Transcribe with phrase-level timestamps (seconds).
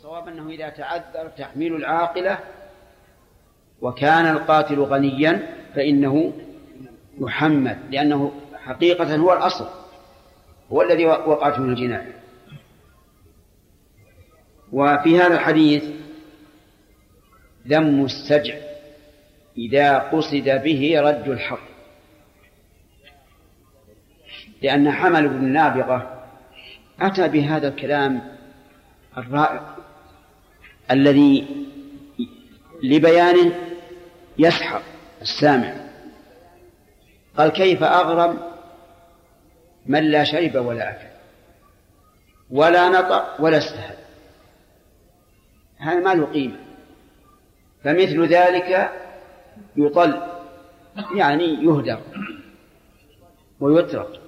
[0.00, 2.38] الصواب أنه إذا تعذر تحميل العاقلة
[3.80, 6.32] وكان القاتل غنيا فإنه
[7.20, 9.68] يحمل لأنه حقيقة هو الأصل
[10.72, 12.14] هو الذي وقعت من الجناية.
[14.72, 15.84] وفي هذا الحديث
[17.66, 18.54] ذم السجع
[19.58, 21.70] إذا قصد به رد الحق
[24.62, 26.26] لأن حمل بن النابغة
[27.00, 28.36] أتى بهذا الكلام
[29.18, 29.79] الرائع.
[30.90, 31.46] الذي
[32.82, 33.52] لبيانه
[34.38, 34.82] يسحق
[35.22, 35.74] السامع.
[37.36, 38.38] قال كيف أغرم
[39.86, 41.06] من لا شرب ولا أكل
[42.50, 43.94] ولا نطق ولا استهل.
[45.78, 46.56] هذا ما له قيمة.
[47.84, 48.90] فمثل ذلك
[49.76, 50.22] يطل
[51.14, 52.00] يعني يهدر
[53.60, 54.20] ويترك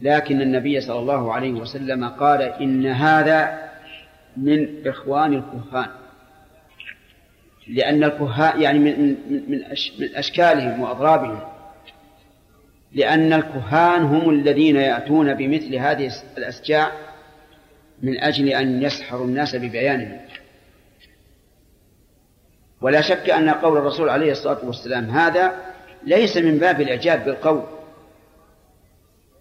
[0.00, 3.70] لكن النبي صلى الله عليه وسلم قال إن هذا
[4.36, 5.90] من إخوان الكهان.
[7.68, 9.50] لأن الكهان يعني من من
[9.98, 11.40] من أشكالهم وأضرابهم.
[12.92, 16.92] لأن الكهان هم الذين يأتون بمثل هذه الأسجاع
[18.02, 20.20] من أجل أن يسحروا الناس ببيانهم.
[22.80, 27.62] ولا شك أن قول الرسول عليه الصلاة والسلام هذا ليس من باب الإعجاب بالقول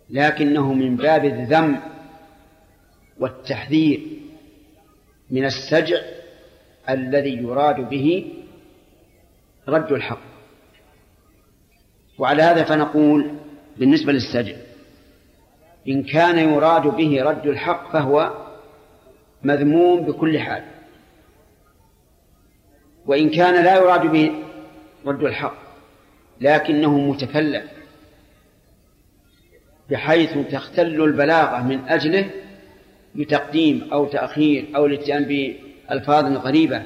[0.10, 1.80] لكنه من باب الذم
[3.20, 4.23] والتحذير.
[5.32, 6.02] من السجع
[6.90, 8.34] الذي يراد به
[9.68, 10.22] رد الحق.
[12.18, 13.32] وعلى هذا فنقول
[13.78, 14.56] بالنسبة للسجع
[15.88, 18.48] إن كان يراد به رد الحق فهو
[19.44, 20.64] مذموم بكل حال.
[23.06, 24.32] وإن كان لا يراد به
[25.06, 25.58] رد الحق
[26.42, 27.64] لكنه متكلف
[29.90, 32.30] بحيث تختل البلاغة من أجله
[33.16, 36.84] بتقديم أو تأخير أو الاتيان بألفاظ غريبة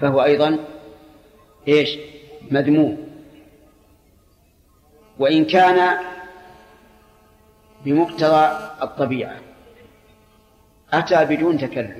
[0.00, 0.58] فهو أيضا
[1.68, 1.98] إيش؟
[2.50, 3.08] مذموم.
[5.18, 5.98] وإن كان
[7.84, 9.36] بمقتضى الطبيعة
[10.92, 11.96] أتى بدون تكلف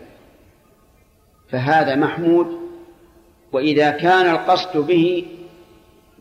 [1.48, 2.62] فهذا محمود
[3.52, 5.26] وإذا كان القصد به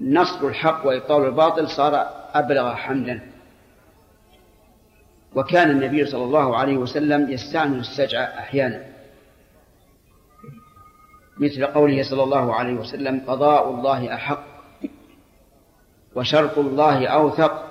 [0.01, 3.30] نصر الحق وإبطال الباطل صار أبلغ حمدا.
[5.35, 8.85] وكان النبي صلى الله عليه وسلم يستعمل السجع أحيانا.
[11.37, 14.43] مثل قوله صلى الله عليه وسلم قضاء الله أحق
[16.15, 17.67] وشرط الله أوثق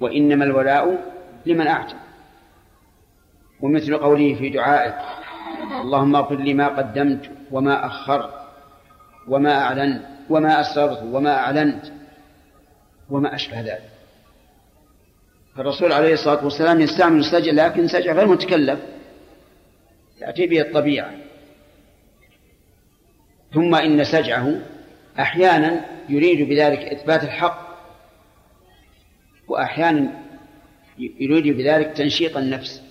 [0.00, 1.12] وإنما الولاء
[1.46, 1.96] لمن أعتق.
[3.60, 4.94] ومثل قوله في دعائه
[5.80, 8.30] اللهم اغفر لي ما قدمت وما أخرت
[9.28, 11.92] وما أعلنت وما أسررت وما أعلنت
[13.10, 13.95] وما أشبه ذلك.
[15.56, 18.80] فالرسول عليه الصلاة والسلام يستعمل السجع لكن سجع غير متكلف.
[20.20, 21.14] تأتي به الطبيعة.
[23.54, 24.60] ثم إن سجعه
[25.18, 27.66] أحيانا يريد بذلك إثبات الحق
[29.48, 30.22] وأحيانا
[30.98, 32.82] يريد بذلك تنشيط النفس.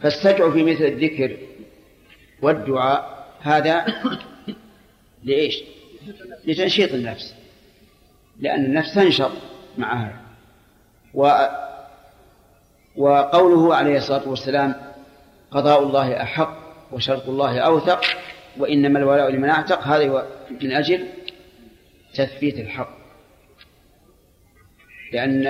[0.00, 1.36] فالسجع في مثل الذكر
[2.42, 3.86] والدعاء هذا
[5.24, 5.62] لإيش؟
[6.44, 7.34] لتنشيط النفس.
[8.40, 9.32] لأن النفس تنشط
[9.78, 10.21] معها
[11.14, 11.48] و
[12.96, 14.74] وقوله عليه الصلاة والسلام
[15.50, 16.58] قضاء الله أحق
[16.92, 18.04] وشرط الله أوثق
[18.58, 19.80] وإنما الولاء لمن أعتق.
[19.82, 20.26] هذا
[20.62, 21.08] من أجل
[22.14, 23.02] تثبيت الحق.
[25.12, 25.46] لأن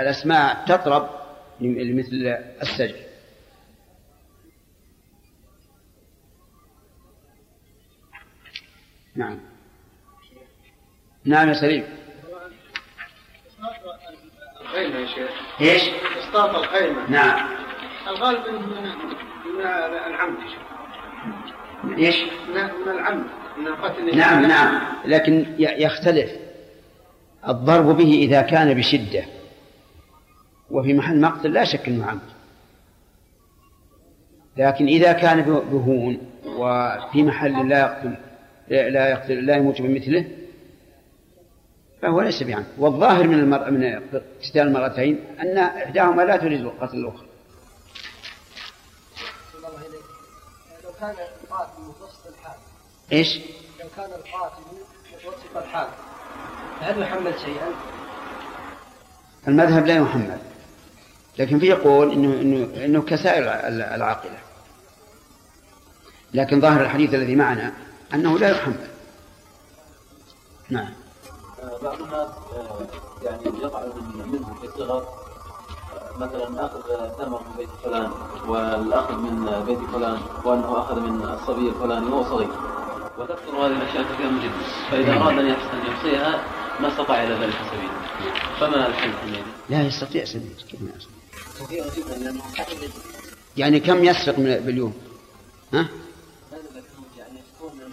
[0.00, 1.08] الأسماء تطرب
[1.60, 3.08] مثل السجن
[9.16, 9.40] نعم.
[11.24, 11.97] نعم يا سليم.
[14.78, 15.30] الخيمة يا شيخ.
[15.60, 15.82] إيش؟
[16.18, 17.48] إسقاط الخيمة نعم.
[18.08, 18.82] الغالب إنه من
[19.54, 19.60] من
[20.06, 20.38] العمد.
[21.98, 22.16] إيش؟
[22.86, 23.26] من العمد.
[23.58, 24.16] من القتل.
[24.16, 24.80] نعم نعم.
[25.04, 26.30] لكن يختلف
[27.48, 29.24] الضرب به إذا كان بشدة.
[30.70, 32.20] وفي محل مقتل لا شك أنه عمد.
[34.56, 38.14] لكن إذا كان بهون وفي محل لا يقتل
[38.68, 40.24] لا يقتل لا يموت بمثله
[42.02, 47.28] فهو ليس بعمد والظاهر من المرأة من اقتتال المرأتين أن إحداهما لا تريد قتل الأخرى.
[50.84, 52.56] لو كان القاتل متوسط الحال
[53.12, 53.38] إيش؟
[53.80, 54.62] لو كان القاتل
[55.12, 55.88] متوسط الحال
[56.80, 57.68] هل يحمل شيئا؟
[59.48, 60.38] المذهب لا يحمل.
[61.38, 63.42] لكن فيه يقول انه انه إنه كسائر
[63.94, 64.38] العاقلة.
[66.34, 67.72] لكن ظاهر الحديث الذي معنا
[68.14, 68.88] أنه لا يحمل.
[70.70, 71.07] نعم.
[71.82, 72.28] بعض الناس
[73.22, 73.84] يعني يقع
[74.26, 75.04] منه في الصغر
[76.18, 76.80] مثلا أخذ
[77.18, 78.10] ثمر من بيت فلان
[78.46, 82.48] والأخذ من بيت فلان وأنه أخذ من الصبي الفلاني وهو صغير
[83.18, 85.56] وتكثر هذه الأشياء كثيرا جدا فإذا أراد أن
[85.88, 86.44] يحصيها
[86.80, 87.92] ما استطاع إلى ذلك سبيلا
[88.60, 91.84] فما الحل حينئذ؟ لا يستطيع سبيل كيف ما يستطيع؟
[93.56, 94.94] يعني كم يسرق من باليوم؟
[95.74, 95.88] ها؟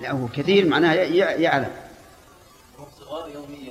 [0.01, 1.71] لا هو كثير معناه يعلم
[2.99, 3.64] صغار يوميا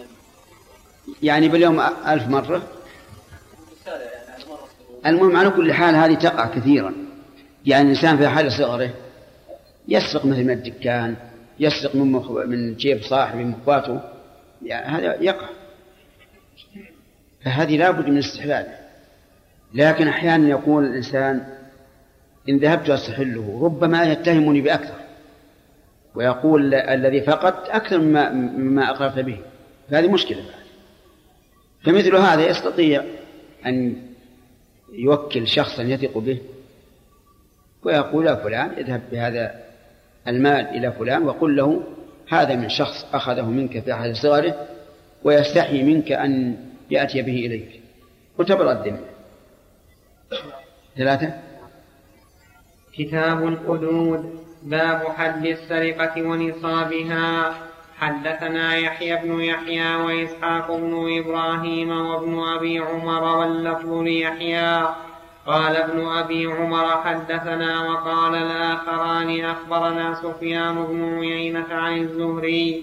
[1.24, 2.62] يعني باليوم ألف مرة.
[5.06, 6.94] المهم على كل حال هذه تقع كثيرا.
[7.66, 8.90] يعني الإنسان في حال صغره
[9.88, 11.16] يسرق مثل الدكان
[11.60, 12.12] يسرق من.
[12.46, 14.00] من جيب صاحبه من اخواته
[14.62, 15.48] يعني هذا يقع.
[17.44, 18.74] فهذه لا بد من استحلاله.
[19.74, 21.46] لكن أحيانا يقول الإنسان
[22.48, 23.60] إن ذهبت أستحله.
[23.62, 24.94] ربما يتهمني بأكثر.
[26.14, 29.38] ويقول الذي فقدت أكثر مما اقررت به.
[29.90, 30.38] فهذه مشكلة.
[30.38, 30.63] بعد
[31.84, 33.04] فمثل هذا يستطيع
[33.66, 33.96] أن
[34.92, 36.38] يوكل شخصا يثق به
[37.82, 39.64] ويقول يا فلان اذهب بهذا
[40.28, 41.82] المال إلى فلان وقل له
[42.28, 44.66] هذا من شخص أخذه منك في أحد صغره
[45.24, 46.56] ويستحي منك أن
[46.90, 47.80] يأتي به إليك.
[48.38, 49.00] وتبرأ الذمة
[50.96, 51.34] ثلاثة.
[52.92, 57.54] كتاب الحدود باب حد السرقة ونصابها.
[58.04, 64.88] حدثنا يحيى بن يحيى وإسحاق بن إبراهيم وابن أبي عمر واللفظ ليحيى.
[65.46, 72.82] قال ابن أبي عمر حدثنا وقال الآخران أخبرنا سفيان بن عيينة عن الزهري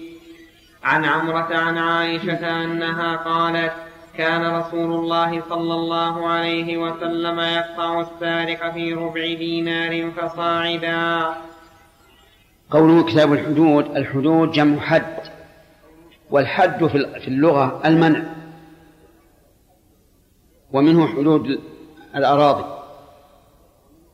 [0.84, 3.72] عن عمرة عن عائشة أنها قالت
[4.18, 11.34] كان رسول الله صلى الله عليه وسلم يقطع السارق في ربع دينار فصاعدا.
[12.72, 15.16] قوله كتاب الحدود الحدود جمع حد
[16.30, 18.22] والحد في اللغة المنع
[20.72, 21.60] ومنه حدود
[22.16, 22.64] الأراضي.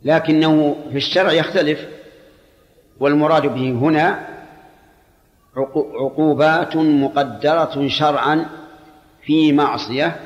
[0.05, 1.89] لكنه في الشرع يختلف
[3.01, 4.29] والمراد به هنا
[6.01, 8.47] عقوبات مقدرة شرعا
[9.23, 10.21] في معصية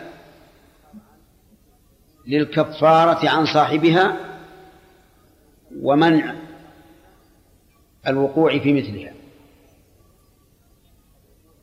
[2.27, 4.17] للكفارة عن صاحبها
[5.83, 6.35] ومنع
[8.07, 9.13] الوقوع في مثلها.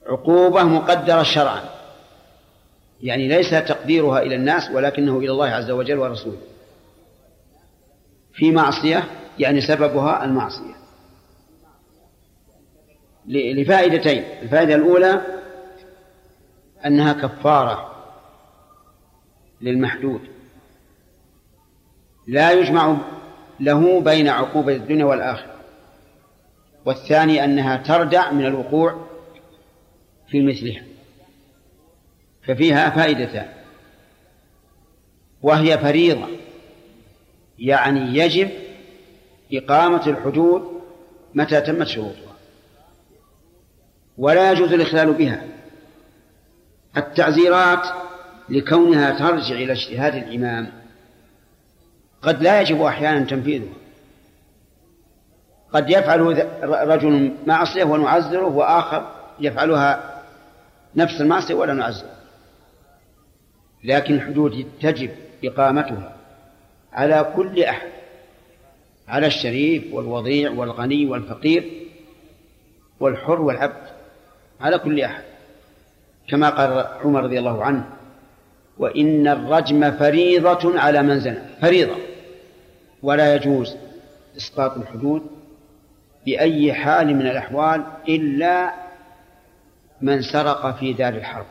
[0.06, 1.64] عقوبة مقدرة شرعا.
[3.02, 6.42] يعني ليس تقديرها إلى الناس ولكنه إلى الله عز وجل ورسوله.
[8.34, 9.04] في معصية
[9.40, 10.80] يعني سببها المعصية.
[13.26, 14.24] لفائدتين.
[14.42, 15.22] الفائدة الأولى
[16.86, 17.96] أنها كفارة
[19.62, 20.22] للمحدود.
[22.28, 22.98] لا يجمع
[23.60, 25.49] له بين عقوبة الدنيا والآخرة.
[26.86, 29.08] والثاني أنها تردع من الوقوع
[30.28, 30.84] في مثلها.
[32.48, 33.48] ففيها فائدتان.
[35.42, 36.28] وهي فريضة.
[37.60, 38.50] يعني يجب
[39.54, 40.82] إقامة الحدود
[41.34, 42.36] متى تمت شروطها.
[44.18, 45.44] ولا يجوز الإخلال بها.
[46.98, 47.88] التعزيرات
[48.50, 50.72] لكونها ترجع إلى اجتهاد الإمام.
[52.22, 53.79] قد لا يجب أحيانا تنفيذها.
[55.74, 60.22] قد يفعل رجل معصية ونعزره وآخر يفعلها
[60.96, 62.10] نفس المعصية ولا نعزره
[63.84, 65.12] لكن الحدود تجب
[65.44, 66.16] إقامتها
[66.94, 67.90] على كل أحد
[69.08, 71.72] على الشريف والوضيع والغني والفقير
[73.00, 73.90] والحر والعبد
[74.62, 75.24] على كل أحد.
[76.28, 77.90] كما قال عمر رضي الله عنه
[78.78, 81.40] وإن الرجم فريضة على من زنى.
[81.62, 81.96] فريضة.
[83.04, 83.76] ولا يجوز
[84.38, 85.22] إسقاط الحدود
[86.30, 88.74] بأي حال من الأحوال إلا
[90.02, 91.46] من سرق في دار الحرب.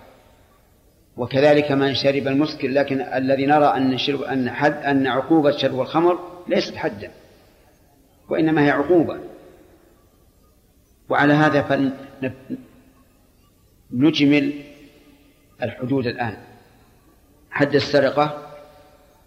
[1.17, 6.43] وكذلك من شرب المسكر لكن الذي نرى أن شرب أن حد أن عقوبة شرب الخمر
[6.49, 7.11] ليست حدا
[8.29, 9.19] وإنما هي عقوبة.
[11.09, 11.63] وعلى هذا
[13.91, 14.53] فنجمل
[15.63, 16.37] الحدود الآن.
[17.51, 18.53] حد السرقة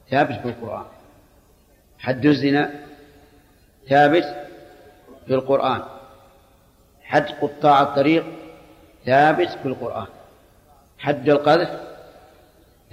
[0.09, 0.85] ثابت في القرآن.
[1.99, 2.71] حد الزنا
[3.89, 4.40] ثابت
[5.31, 5.81] في القرآن.
[7.03, 8.25] حد قطاع الطريق
[9.05, 10.07] ثابت في القرآن.
[10.99, 11.69] حد القذف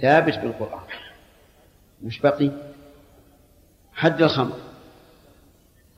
[0.01, 0.83] ثابت بالقرآن
[2.01, 2.51] مش بقي؟
[3.93, 4.55] حد الخمر.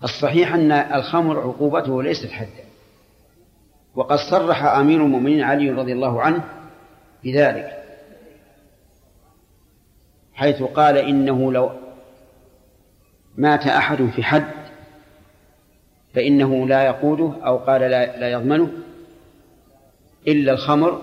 [0.04, 2.66] الصحيح أن الخمر عقوبته ليست حدا
[3.96, 6.44] وقد صرح أمير المؤمنين علي رضي الله عنه
[7.24, 7.84] بذلك.
[10.34, 11.72] حيث قال إنه لو
[13.38, 14.61] مات أحد في حد
[16.14, 18.72] فإنه لا يقوده أو قال لا, لا يضمنه
[20.28, 21.02] إلا الخمر.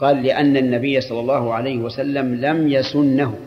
[0.00, 3.38] قال لأن النبي صلى الله عليه وسلم لم يسنه.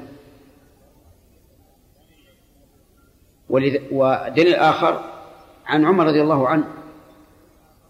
[3.50, 5.02] ودليل آخر
[5.66, 6.68] عن عمر رضي الله عنه.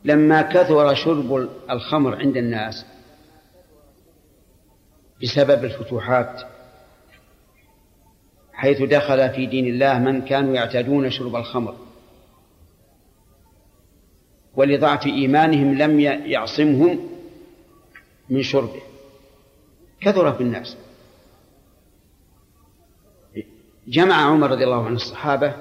[0.03, 2.85] لما كثر شرب الخمر عند الناس
[5.23, 6.41] بسبب الفتوحات
[8.53, 11.75] حيث دخل في دين الله من كانوا يعتادون شرب الخمر.
[14.55, 17.09] ولضعف إيمانهم لم يعصمهم
[18.29, 18.81] من شربه.
[20.01, 20.77] كثر في الناس.
[23.87, 25.53] جمع عمر رضي الله عنه الصحابة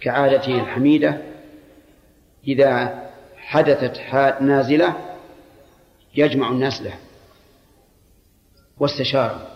[0.00, 1.22] كعادته الحميدة
[2.48, 3.00] إذا
[3.36, 4.00] حدثت
[4.40, 4.96] نازلة
[6.14, 6.94] يجمع الناس له
[8.78, 9.50] واستشار.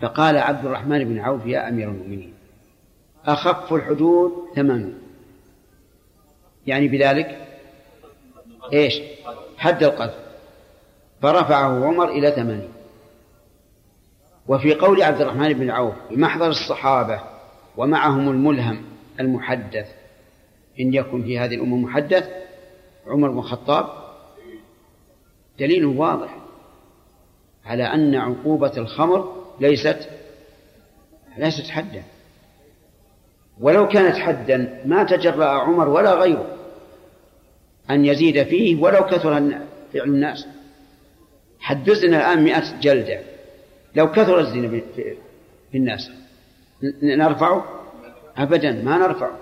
[0.00, 2.34] فقال عبد الرحمن بن عوف يا أمير المؤمنين
[3.24, 5.03] أخف الحدود ثمانون
[6.66, 7.46] يعني بذلك
[8.72, 9.00] إيش؟
[9.58, 10.14] حد القذف.
[11.22, 12.68] فرفعه عمر إلى ثمانين.
[14.48, 17.20] وفي قول عبد الرحمن بن عوف بمحضر الصحابة
[17.76, 18.84] ومعهم الملهم
[19.20, 19.86] المحدث
[20.80, 22.28] إن يكن في هذه الأمة محدث
[23.06, 23.88] عمر بن الخطاب
[25.58, 26.36] دليل واضح
[27.66, 30.08] على أن عقوبة الخمر ليست
[31.38, 32.02] ليست حدا.
[33.60, 36.53] ولو كانت حدا ما تجرأ عمر ولا غيره.
[37.90, 39.40] أن يزيد فيه ولو كثر
[39.92, 40.46] فعل الناس.
[41.60, 43.20] حد الزنا الآن مئة جلدة.
[43.96, 44.68] لو كثر الزنا
[45.72, 46.10] في الناس
[47.02, 47.64] نرفعه
[48.36, 49.38] أبدا ما نرفعه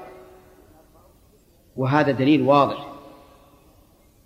[1.76, 2.92] وهذا دليل واضح.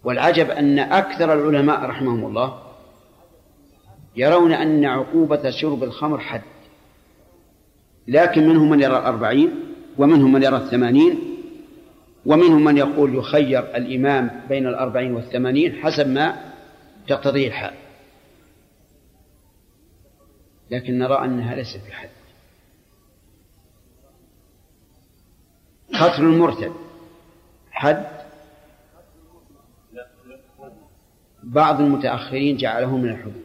[0.04, 2.62] والعجب أن أكثر العلماء رحمهم الله
[4.16, 6.42] يرون أن عقوبة شرب الخمر حد.
[8.08, 9.50] لكن منهم من يرى الأربعين
[9.98, 11.35] ومنهم من يرى الثمانين؟
[12.26, 16.52] ومنهم من يقول يخير الإمام بين الأربعين والثمانين حسب ما
[17.08, 17.74] تقتضيه الحال.
[20.70, 22.08] لكن نرى أنها ليست بحد
[25.94, 26.72] قتل المرتد.
[27.70, 28.06] حد.
[31.42, 33.44] بعض المتأخرين جعله من الحدود.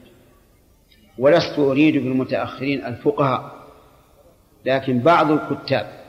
[1.17, 3.67] ولست أريد بالمتأخرين الفقهاء.
[4.65, 6.00] لكن بعض الكتاب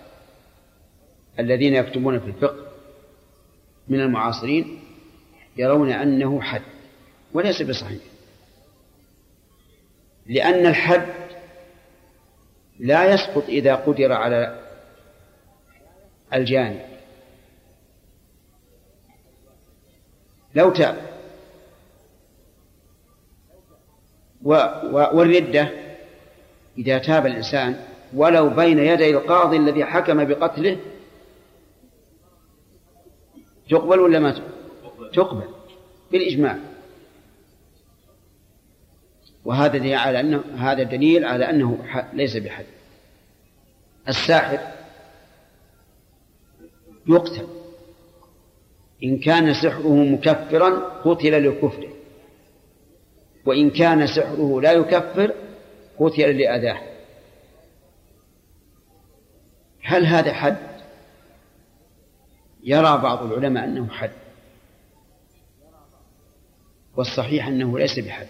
[1.38, 2.66] الذين يكتبون في الفقه
[3.88, 4.80] من المعاصرين
[5.56, 6.62] يرون أنه حد
[7.32, 8.02] وليس بصحيح.
[10.26, 11.06] لأن الحد
[12.78, 14.58] لا يسقط إذا قدر على
[16.34, 16.80] الجاني
[20.54, 21.12] لو تاب
[25.12, 25.68] والردة
[26.78, 27.80] إذا تاب الإنسان
[28.14, 30.78] ولو بين يدي القاضي الذي حكم بقتله
[33.70, 35.48] تقبل ولا ما تقبل؟ تقبل
[36.12, 36.58] بالإجماع.
[39.44, 41.78] وهذا دليل على أنه هذا دليل على أنه
[42.12, 42.66] ليس بحد.
[44.08, 44.58] الساحر
[47.08, 47.46] يقتل.
[49.04, 50.70] إن كان سحره مكفرا
[51.04, 51.88] قتل لكفره.
[53.46, 55.34] وإن كان سحره لا يكفر
[55.98, 56.82] قتل لأذاه.
[59.82, 60.71] هل هذا حد؟
[62.62, 64.10] يرى بعض العلماء أنه حد.
[66.96, 68.26] والصحيح أنه ليس بحد.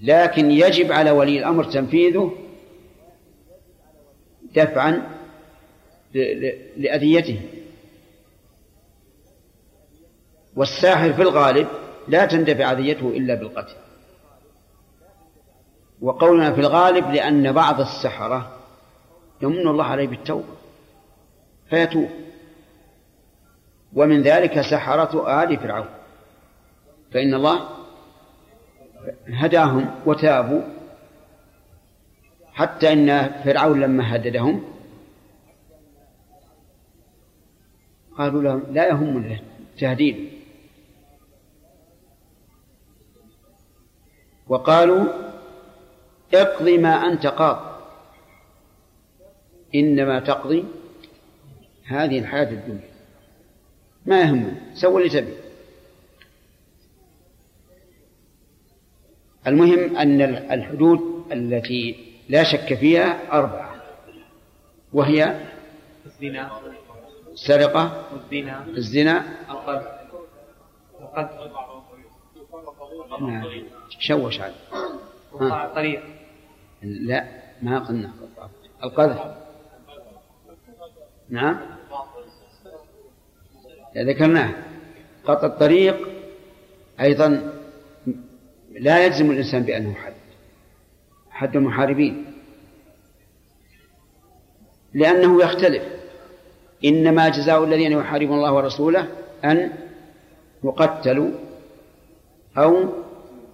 [0.00, 2.32] لكن يجب على ولي الأمر تنفيذه
[4.54, 5.18] دفعا
[6.76, 7.40] لأذيته.
[10.56, 11.68] والساحر في الغالب
[12.08, 13.74] لا تندفع أذيته إلا بالقتل.
[16.00, 18.58] وقولنا في الغالب لأن بعض السحرة
[19.42, 20.57] يمن الله عليه بالتوبة.
[21.70, 22.08] فيتوب
[23.92, 25.88] ومن ذلك سحرة آل فرعون.
[27.12, 27.68] فإن الله
[29.28, 30.62] هداهم وتابوا
[32.52, 34.64] حتى إن فرعون لما هددهم
[38.18, 39.38] قالوا لهم لا يهم
[39.78, 40.28] تهديد
[44.48, 45.04] وقالوا
[46.34, 47.78] اقضي ما أنت قاض.
[49.74, 50.64] إنما تقضي
[51.88, 52.90] هذه الحياة الدنيا.
[54.06, 55.34] ما يهمنا سوى اللي تبي.
[59.46, 63.74] المهم أن الحدود التي لا شك فيها أربعة.
[64.92, 65.46] وهي
[66.06, 66.60] الزنا
[67.32, 69.86] السرقة الزنا الزنا القذف
[71.00, 71.30] القذف
[73.20, 73.62] نعم.
[73.98, 74.54] شوش عليه
[75.32, 76.02] وقطع الطريق
[76.82, 77.24] لا
[77.62, 78.10] ما قلنا.
[78.84, 79.34] القذف.
[81.28, 81.77] نعم.
[83.96, 84.50] ذكرناه.
[85.24, 86.08] قطع الطريق
[87.00, 87.52] أيضا
[88.72, 90.12] لا يجزم الإنسان بأنه حد.
[91.30, 92.24] حد المحاربين.
[94.94, 95.82] لأنه يختلف.
[96.84, 99.08] إنما جزاء الذين يحاربون الله ورسوله
[99.44, 99.70] أن
[100.64, 101.30] يقتلوا
[102.58, 102.88] أو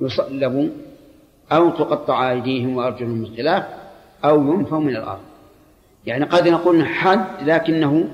[0.00, 0.68] يصلبوا
[1.52, 3.64] أو تقطع أيديهم وأرجلهم من خلاف
[4.24, 5.22] أو ينفوا من الأرض.
[6.06, 8.08] يعني قد نقول حد لكنه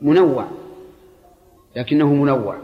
[0.00, 0.48] منوع
[1.76, 2.58] لكنه منوع.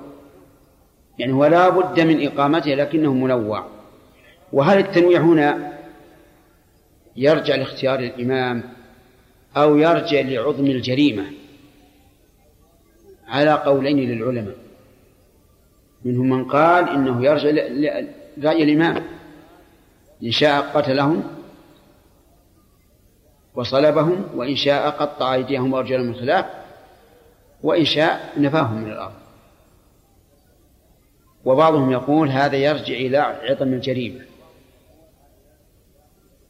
[1.19, 3.67] يعني ولا بد من إقامته لكنه منوع.
[4.53, 5.73] وهل التنويع هنا
[7.17, 8.63] يرجع لاختيار الإمام
[9.57, 11.25] أو يرجع لعظم الجريمة؟
[13.29, 14.57] على قولين للعلماء.
[16.05, 17.51] منهم من قال إنه يرجع
[18.37, 19.05] لرأي الإمام.
[20.23, 21.23] إن شاء قتلهم
[23.55, 26.64] وصلبهم وإن شاء قطع أيديهم وأرجلهم من خلاف.
[27.65, 29.13] وإن شاء نفاهم من الأرض.
[31.45, 34.21] وبعضهم يقول هذا يرجع إلى عظم الجريمة.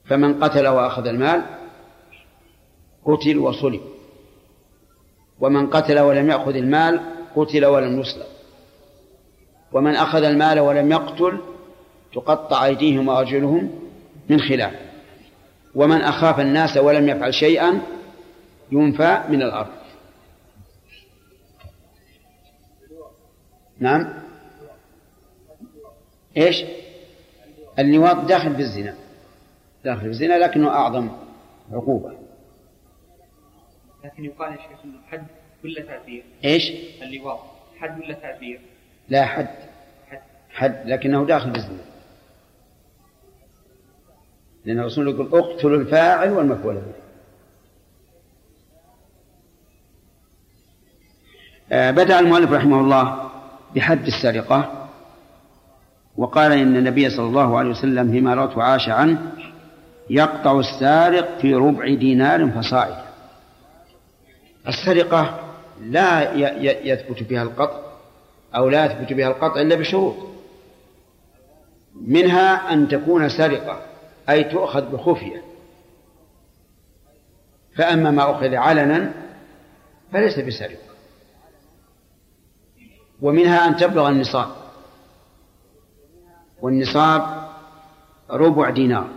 [0.04, 1.42] فمن قتل وأخذ المال
[3.04, 3.80] قتل وصلب.
[5.40, 7.00] ومن قتل ولم يأخذ المال
[7.36, 8.26] قتل ولم يصلب.
[9.72, 11.38] ومن أخذ المال ولم يقتل
[12.14, 13.70] تقطع أيديهم وأرجلهم
[14.28, 14.74] من خلاف.
[15.74, 17.80] ومن أخاف الناس ولم يفعل شيئا
[18.72, 19.83] ينفى من الأرض.
[23.84, 24.08] نعم.
[26.36, 26.64] إيش؟
[27.78, 28.94] اللواط داخل في الزنا.
[29.84, 31.08] داخل في الزنا لكنه أعظم
[31.72, 32.18] عقوبة.
[34.04, 35.26] لكن يقال يا شيخ إنه حد
[35.64, 36.70] ولا تعذير إيش؟
[37.02, 37.40] اللواط
[37.78, 38.60] حد ولا تعذير؟
[39.08, 39.48] لا حد.
[40.08, 40.20] حد.
[40.50, 41.84] حد لكنه داخل في الزنا.
[44.64, 46.92] لأن الرسول يقول اقتلوا الفاعل والمفعول به.
[51.72, 53.33] آه، بدأ المؤلف رحمه الله
[53.74, 54.88] بحد السرقة
[56.16, 59.32] وقال إن النبي صلى الله عليه وسلم فيما روته عاش عنه
[60.10, 63.04] يقطع السارق في ربع دينار فصاعدا.
[64.68, 65.40] السرقة
[65.80, 66.34] لا
[66.84, 67.80] يثبت بها القطع
[68.56, 70.16] أو لا يثبت بها القطع إلا بشروط.
[72.06, 73.82] منها أن تكون سرقة
[74.28, 75.42] أي تؤخذ بخفية.
[77.76, 79.12] فأما ما أخذ علنا
[80.12, 80.93] فليس بسرقة.
[83.22, 84.48] ومنها أن تبلغ النصاب.
[86.62, 87.48] والنصاب
[88.30, 89.08] ربع دينار.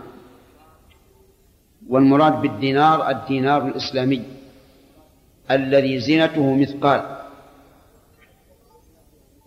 [1.88, 4.22] والمراد بالدينار الدينار الإسلامي
[5.50, 7.18] الذي زينته مثقال.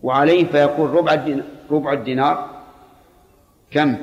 [0.04, 2.62] وعليه فيكون ربع الدينار, ربع الدينار.
[3.72, 3.98] كم؟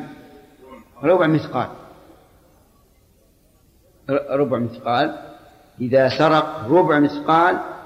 [1.03, 1.69] ربع مثقال.
[4.31, 5.19] ربع مثقال.
[5.81, 7.78] إذا سرق ربع مثقال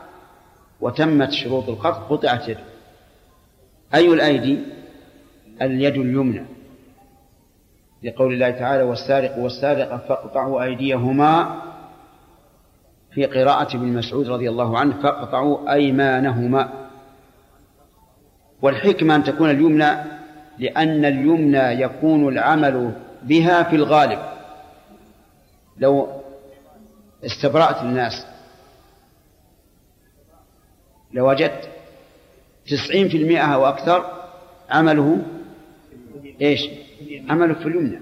[0.83, 2.61] وتمت شروط القطع قطعت يده.
[3.95, 4.59] أي الأيدي؟
[5.63, 6.45] اليد اليمنى.
[8.03, 11.63] لقول الله تعالى والسارق والسارقة فاقطعوا أيديهما
[13.11, 16.89] في قراءة ابن مسعود رضي الله عنه فاقطعوا أيمانهما.
[18.63, 19.95] والحكمة أن تكون اليمنى
[20.59, 22.93] لأن اليمنى يكون العمل
[23.23, 24.19] بها في الغالب.
[25.79, 26.09] لو
[27.25, 28.32] استبرأت الناس
[31.13, 31.69] لوجدت
[32.67, 34.23] تسعين في المئة أو أكثر
[34.71, 35.23] عمله
[36.41, 36.61] إيش؟
[37.29, 38.01] عمله في اليمنى.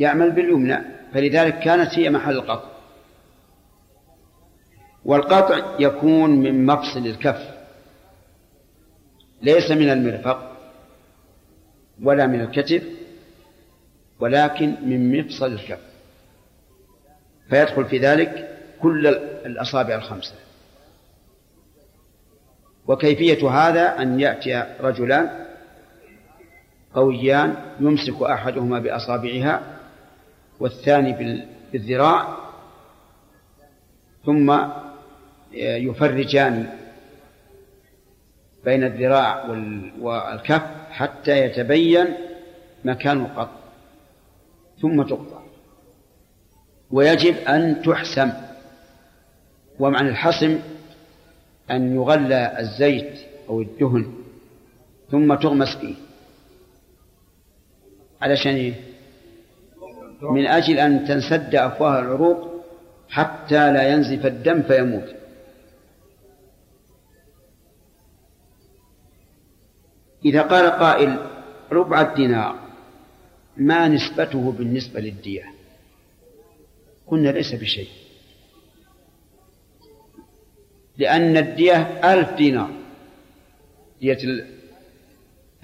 [0.00, 0.78] يعمل باليمنى.
[1.14, 2.68] فلذلك كانت هي محل القطع.
[5.04, 7.56] والقطع يكون من مفصل الكف.
[9.42, 10.56] ليس من المرفق
[12.02, 12.82] ولا من الكتف
[14.20, 15.80] ولكن من مفصل الكف.
[17.50, 19.06] فيدخل في ذلك كل
[19.46, 20.34] الأصابع الخمسة.
[22.88, 25.46] وكيفية هذا أن يأتي رجلان
[26.94, 29.62] قويان يمسك أحدهما بأصابعها
[30.60, 32.36] والثاني بالذراع
[34.26, 34.58] ثم
[35.52, 36.70] يفرجان
[38.64, 39.46] بين الذراع
[40.00, 42.06] والكف حتى يتبين
[42.84, 43.56] مكان القطع
[44.82, 45.40] ثم تقطع.
[46.90, 48.32] ويجب أن تحسم
[49.78, 50.60] ومعنى الحسم
[51.70, 54.14] أن يغلى الزيت أو الدهن
[55.10, 55.94] ثم تغمس فيه.
[58.22, 58.74] علشان إيه؟
[60.22, 62.64] من أجل أن تنسد أفواه العروق
[63.08, 65.14] حتى لا ينزف الدم فيموت.
[70.24, 71.18] إذا قال قائل
[71.72, 72.58] ربع الدينار
[73.56, 75.44] ما نسبته بالنسبة للدية؟
[77.06, 77.88] قلنا ليس بشيء.
[80.98, 82.70] لأن الدية ألف دينار
[84.00, 84.46] دية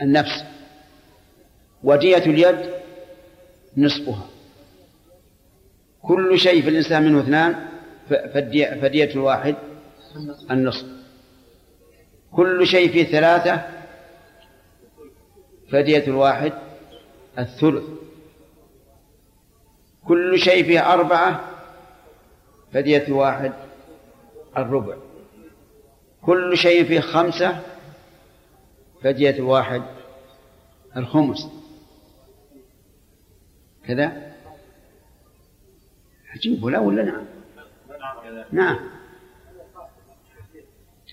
[0.01, 0.45] النفس
[1.83, 2.71] ودية اليد
[3.77, 4.27] نصفها.
[6.03, 7.68] كل شيء في الإنسان منه اثنان
[8.81, 9.55] فدية, الواحد
[10.51, 10.87] النصف.
[12.33, 13.62] كل شيء فيه ثلاثة
[15.71, 16.53] فدية الواحد
[17.38, 17.85] الثلث.
[20.09, 21.45] كل شيء فيه أربعة
[22.73, 23.53] فدية الواحد
[24.57, 24.97] الربع.
[26.22, 27.62] كل شيء فيه خمسة
[29.02, 29.82] فدية الواحد
[30.96, 31.48] الخمس.
[33.87, 34.32] كذا؟
[36.35, 37.24] عجيب ولا ولا نعم؟
[38.52, 38.78] نعم.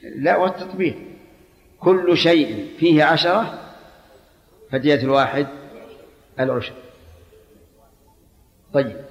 [0.04, 0.96] لا والتطبيق.
[1.80, 3.74] كل شيء فيه عشرة
[4.72, 5.48] فدية الواحد
[6.40, 6.74] العشر.
[8.74, 9.02] طيب.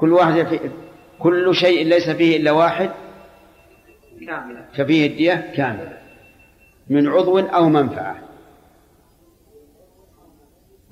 [0.00, 0.70] كل واحد في
[1.18, 2.90] كل شيء ليس فيه إلا واحد
[4.28, 4.64] كاملة.
[4.74, 5.98] ففيه الدية كاملة.
[6.88, 8.16] من عضو أو منفعة.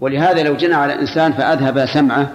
[0.00, 2.32] ولهذا لو جنى على إنسان فأذهب سمعه.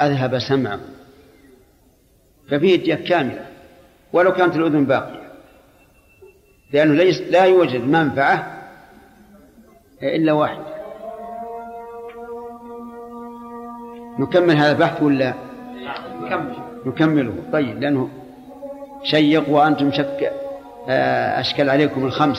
[0.00, 0.80] أذهب سمعه.
[2.50, 3.46] ففيه الدية كاملة.
[4.12, 5.30] ولو كانت الأذن باقية.
[6.72, 8.62] لأنه ليس لا يوجد منفعة
[10.02, 10.70] إلا واحد
[14.18, 15.34] نكمل هذا البحث ولا؟
[16.20, 16.56] نكمل.
[16.86, 17.34] نكمله.
[17.52, 18.19] طيب لأنه
[19.02, 20.32] شيق وأنتم شك
[20.88, 22.38] آه، أشكل عليكم الخمس.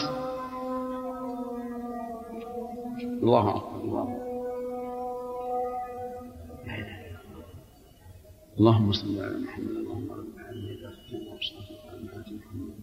[3.23, 4.17] الله أكبر الله.
[8.59, 10.77] اللهم صل على محمد اللهم رب العالمين.
[10.77, 12.01] تفتنا وصلاتك على
[12.37, 12.81] محمد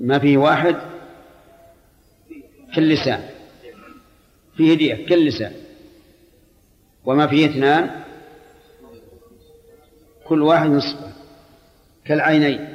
[0.00, 0.93] ما فيه واحد؟
[2.74, 3.28] في اللسان
[4.56, 5.52] فيه هدية كل لسان
[7.04, 8.04] وما فيه اثنان
[10.24, 11.12] كل واحد نصفه
[12.04, 12.74] كالعينين.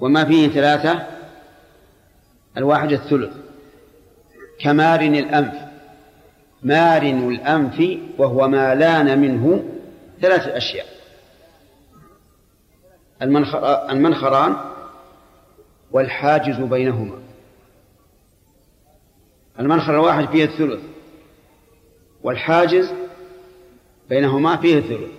[0.00, 1.06] وما فيه ثلاثة
[2.56, 3.32] الواحد الثلث.
[4.60, 5.54] كمارن الأنف.
[6.62, 9.64] مارن الأنف وهو ما لأن منه
[10.20, 10.86] ثلاثة أشياء.
[13.22, 14.56] المنخر المنخران
[15.90, 17.18] والحاجز بينهما.
[19.60, 20.80] المنخر الواحد فيه الثلث
[22.22, 22.92] والحاجز
[24.08, 25.10] بينهما فيه الثلث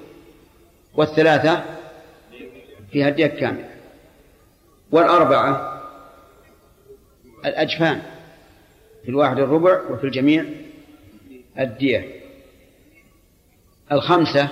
[0.94, 1.64] والثلاثة
[2.92, 3.70] فيها الدية كاملة
[4.92, 5.82] والأربعة
[7.46, 8.02] الأجفان
[9.04, 10.46] في الواحد الربع وفي الجميع
[11.60, 12.22] الدية
[13.92, 14.50] الخمسة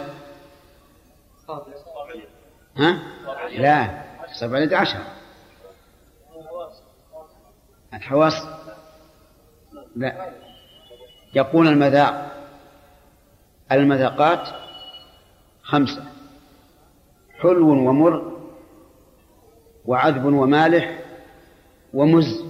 [2.78, 3.04] ها؟
[3.58, 4.04] لا
[4.40, 5.00] سبعة عشر.
[7.94, 8.34] الحواس.
[9.96, 10.30] لا.
[11.34, 12.36] يقول المذاق.
[13.72, 14.48] المذاقات
[15.62, 16.04] خمسة
[17.40, 18.40] حلو ومر
[19.86, 21.00] وعذب ومالح
[21.94, 22.44] ومز.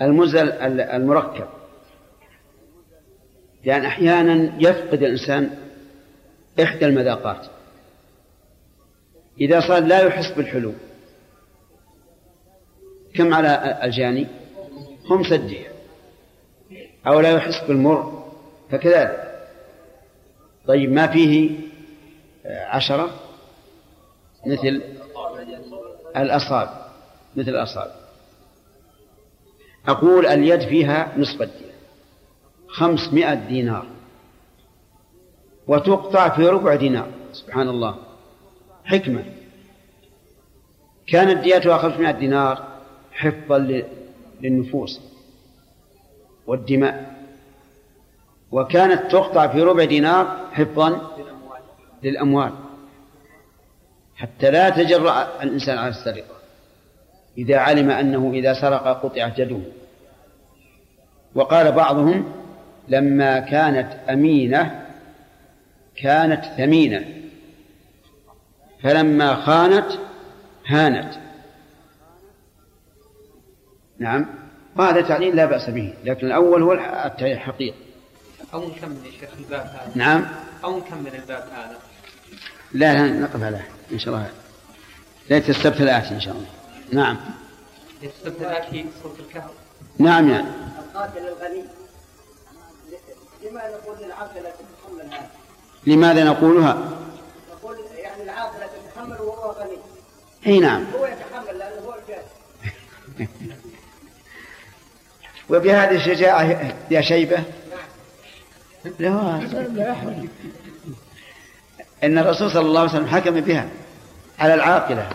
[0.00, 1.48] المز المركب.
[3.64, 5.50] لأن أحيانا يفقد الإنسان
[6.62, 7.46] إحدى المذاقات.
[9.40, 10.72] إذا صار لا يحس بالحلو
[13.14, 14.43] كم على الجاني؟
[15.08, 15.72] خمس الدية
[17.06, 18.24] أو لا يحس بالمر
[18.70, 19.48] فكذلك.
[20.66, 21.50] طيب ما فيه
[22.46, 23.10] عشرة؟
[24.46, 24.82] مثل
[26.16, 26.86] الأصابع.
[27.36, 27.94] مثل الأصابع.
[29.88, 31.74] أقول اليد فيها نصف الدية
[32.68, 33.86] خمسمائة دينار.
[35.66, 37.08] وتقطع في ربع دينار.
[37.32, 37.96] سبحان الله.
[38.84, 39.24] حكمة.
[41.06, 42.68] كانت ديتها خمسمائة دينار
[43.12, 43.84] حفظا
[44.44, 45.00] للنفوس
[46.46, 47.14] والدماء.
[48.52, 51.10] وكانت تقطع في ربع دينار حفظا
[52.02, 52.52] للأموال.
[54.16, 56.34] حتى لا تجرأ الإنسان على السرقة.
[57.38, 59.60] إذا علم أنه إذا سرق قطعت يده.
[61.34, 62.32] وقال بعضهم
[62.88, 64.86] لما كانت أمينة
[65.96, 67.04] كانت ثمينة.
[68.82, 69.86] فلما خانت
[70.66, 71.23] هانت.
[74.04, 74.26] نعم.
[74.76, 75.94] وهذا تعليل لا بأس به.
[76.04, 77.74] لكن الأول هو الحقيقة
[78.54, 79.92] أو نكمل يا شيخ الباب هذا.
[79.94, 80.26] نعم.
[80.64, 81.78] أو نكمل الباب هذا.
[82.72, 84.30] لا لا نقف عليه إن شاء الله.
[85.30, 86.46] ليلة السبت الآتي إن شاء الله.
[86.92, 87.16] نعم.
[88.02, 89.50] السبت الآتي سورة الكهف.
[89.98, 91.64] نعم يعني القاتل الغني.
[93.42, 95.30] لماذا نقول للعاقلة تتحمل هذا؟
[95.86, 96.88] لماذا نقولها؟
[97.52, 99.78] نقول يعني العاقلة تتحمل وهو غني.
[100.46, 100.84] أي نعم.
[100.98, 102.24] هو يتحمل لأنه هو الجاهل.
[105.50, 107.44] وبهذه الشجاعة يا شيبة.
[108.98, 109.40] لا.
[109.72, 109.96] لا
[112.04, 113.68] أن الرسول صلى الله عليه وسلم حكم بها
[114.38, 115.10] على العاقلة.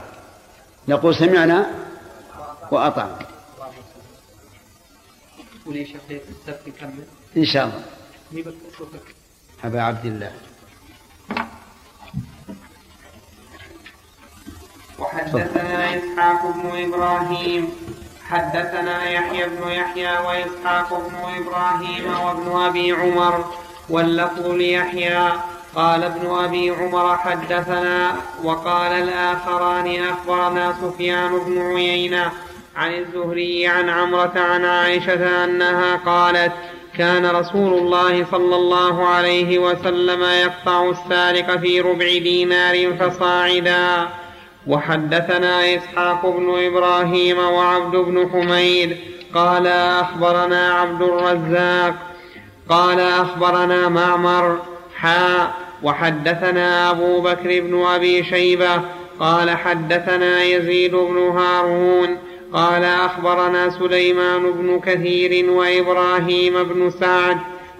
[0.88, 1.72] نقول سمعنا
[2.72, 3.20] وأطعنا.
[7.38, 7.84] إن شاء الله.
[9.64, 10.32] أبا عبد الله.
[15.00, 17.72] وحدثنا إسحاق بن إبراهيم.
[18.32, 23.46] حدثنا يحيى بن يحيى وإسحاق بن إبراهيم وابن أبي عمر
[23.90, 25.32] واللفظ ليحيى.
[25.76, 32.32] قال ابن أبي عمر حدثنا وقال الآخران أخبرنا سفيان بن عيينة
[32.76, 36.54] عن الزهري عن عمرة عن عائشة أنها قالت
[36.98, 44.08] كان رسول الله صلى الله عليه وسلم يقطع السارق في ربع دينار فصاعدا.
[44.68, 48.98] وحدثنا إسحاق بن إبراهيم وعبد بن حميد
[49.34, 51.96] قال أخبرنا عبد الرزاق
[52.70, 54.60] قال أخبرنا معمر
[54.96, 58.82] حاء وحدثنا أبو بكر بن أبي شيبة
[59.20, 62.18] قال حدثنا يزيد بن هارون
[62.54, 67.38] قال أخبرنا سليمان بن كثير وإبراهيم بن سعد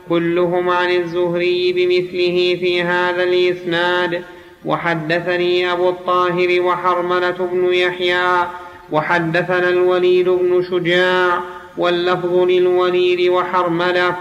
[0.10, 4.24] كلهم عن الزهري بمثله في هذا الإسناد
[4.66, 8.48] وحدثني أبو الطاهر وحرملة بن يحيى
[8.92, 11.40] وحدثنا الوليد بن شجاع
[11.78, 14.16] واللفظ للوليد وحرملة.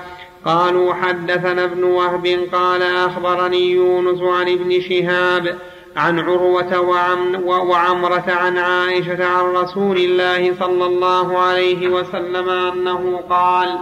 [0.44, 5.58] قالوا حدثنا ابن وهب قال أخبرني يونس عن ابن شهاب
[5.96, 13.78] عن عروة وعم وعمرة عن عائشة عن رسول الله صلى الله عليه وسلم أنه قال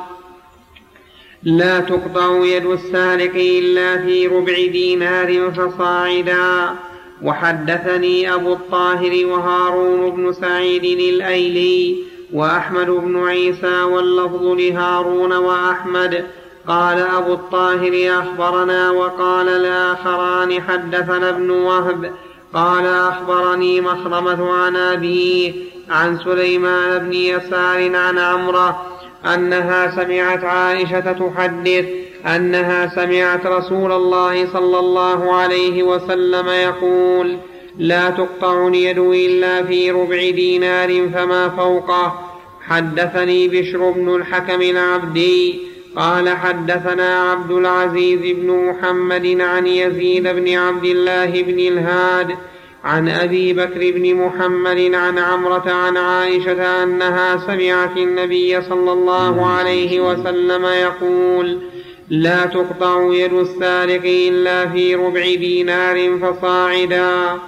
[1.46, 6.74] لا تقطع يد السارق إلا في ربع دينار فصاعدا.
[7.22, 11.96] وحدثني أبو الطاهر وهارون بن سعيد الأيلي
[12.32, 16.24] وأحمد بن عيسى واللفظ لهارون وأحمد.
[16.68, 22.12] قال أبو الطاهر أخبرنا وقال الآخران حدثنا ابن وهب.
[22.54, 25.52] قال أخبرني مخرمة عن أبيه
[25.90, 28.95] عن سليمان بن يسار عن عمرة
[29.34, 31.84] أنها سمعت عائشة تحدث
[32.26, 37.36] أنها سمعت رسول الله صلى الله عليه وسلم يقول
[37.78, 42.20] لا تقطع اليد إلا في ربع دينار فما فوقه
[42.66, 45.58] حدثني بشر بن الحكم العبدي
[45.96, 52.36] قال حدثنا عبد العزيز بن محمد عن يزيد بن عبد الله بن الهاد
[52.86, 60.00] عن أبي بكر بن محمد عن عمرة عن عائشة أنها سمعت النبي صلى الله عليه
[60.00, 61.58] وسلم يقول
[62.08, 67.38] لا تقطع يد السارق إلا في ربع دينار فصاعدا.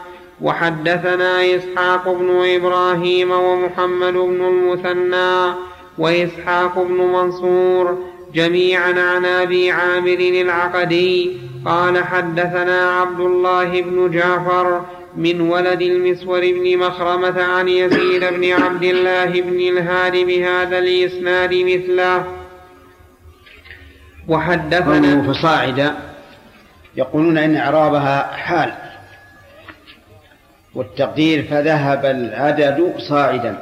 [0.42, 5.54] وحدثنا إسحاق بن إبراهيم ومحمد بن المثنى
[5.98, 7.98] وإسحاق بن منصور
[8.34, 14.80] جميعا عن أبي عامر العقدي قال حدثنا عبد الله بن جعفر
[15.16, 22.24] من ولد المسور بن مخرمة عن يزيد بن عبد الله بن الهاد بهذا الإسناد مثله.
[24.28, 25.94] وحدثنا فصاعدا
[26.96, 28.72] يقولون إن إعرابها حال.
[30.74, 33.58] والتقدير فذهب العدد صاعدا.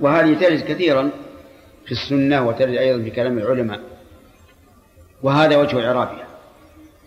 [0.00, 1.10] وهذه ترد كثيرا
[1.86, 3.80] في السنة وترد أيضا في كلام العلماء.
[5.22, 6.26] وهذا وجه إعرابها.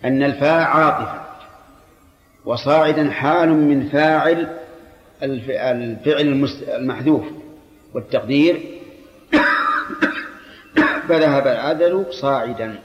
[0.05, 1.32] أن الفاء عاطفة.
[2.45, 4.57] وصاعدا حال من فاعل
[5.23, 7.23] الفعل المحذوف
[7.93, 8.61] والتقدير.
[11.07, 12.79] فذهب العدل صاعدا.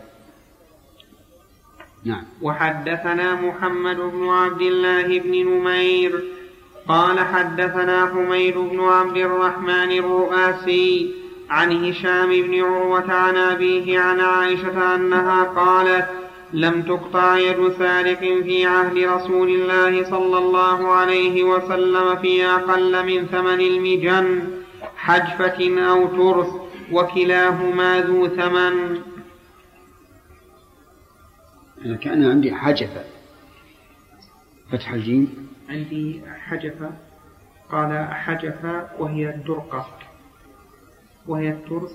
[2.04, 2.24] نعم.
[2.42, 6.24] وحدثنا محمد بن عبد الله بن نمير.
[6.88, 11.14] قال حدثنا حميد بن عبد الرحمن الرؤاسي
[11.50, 16.08] عن هشام بن عروة عن أبيه عن عائشة أنها قالت
[16.52, 23.26] لم تقطع يد سارق في عهد رسول الله صلى الله عليه وسلم في أقل من
[23.26, 24.48] ثمن المجن
[24.96, 26.52] حجفة أو ترس
[26.92, 29.02] وكلاهما ذو ثمن.
[31.84, 33.04] أنا كان عندي حجفة.
[34.72, 35.48] فتح الجيم.
[35.68, 36.90] عندي حجفة.
[37.72, 39.86] قال حجفة وهي الدرقة.
[41.26, 41.92] وهي الترس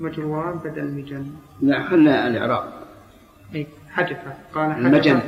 [0.00, 1.26] مجروان بدل مجن
[1.62, 2.72] لا خلى الإعراب
[3.54, 4.86] أي حجفة قال حجفة.
[4.86, 5.20] المجن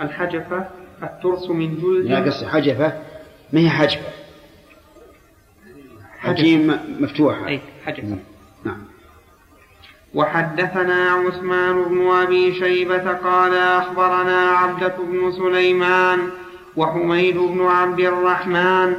[0.00, 0.68] الحجفة
[1.02, 2.92] الترس من جلد لا قصدي حجفة.
[3.52, 4.08] ما هي حجفة؟
[6.18, 7.48] حجيم مفتوحة.
[7.48, 8.18] أي حجفة.
[8.64, 8.78] نعم.
[10.14, 16.18] وحدثنا عثمان بن أبي شيبة قال أخبرنا عبدة بن سليمان
[16.76, 18.94] وحميد بن عبد الرحمن.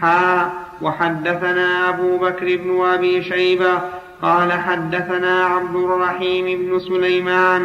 [0.00, 0.52] حا
[0.82, 3.82] وحدثنا أبو بكر بن أبي شيبة
[4.22, 7.62] قال حدثنا عبد الرحيم بن سليمان.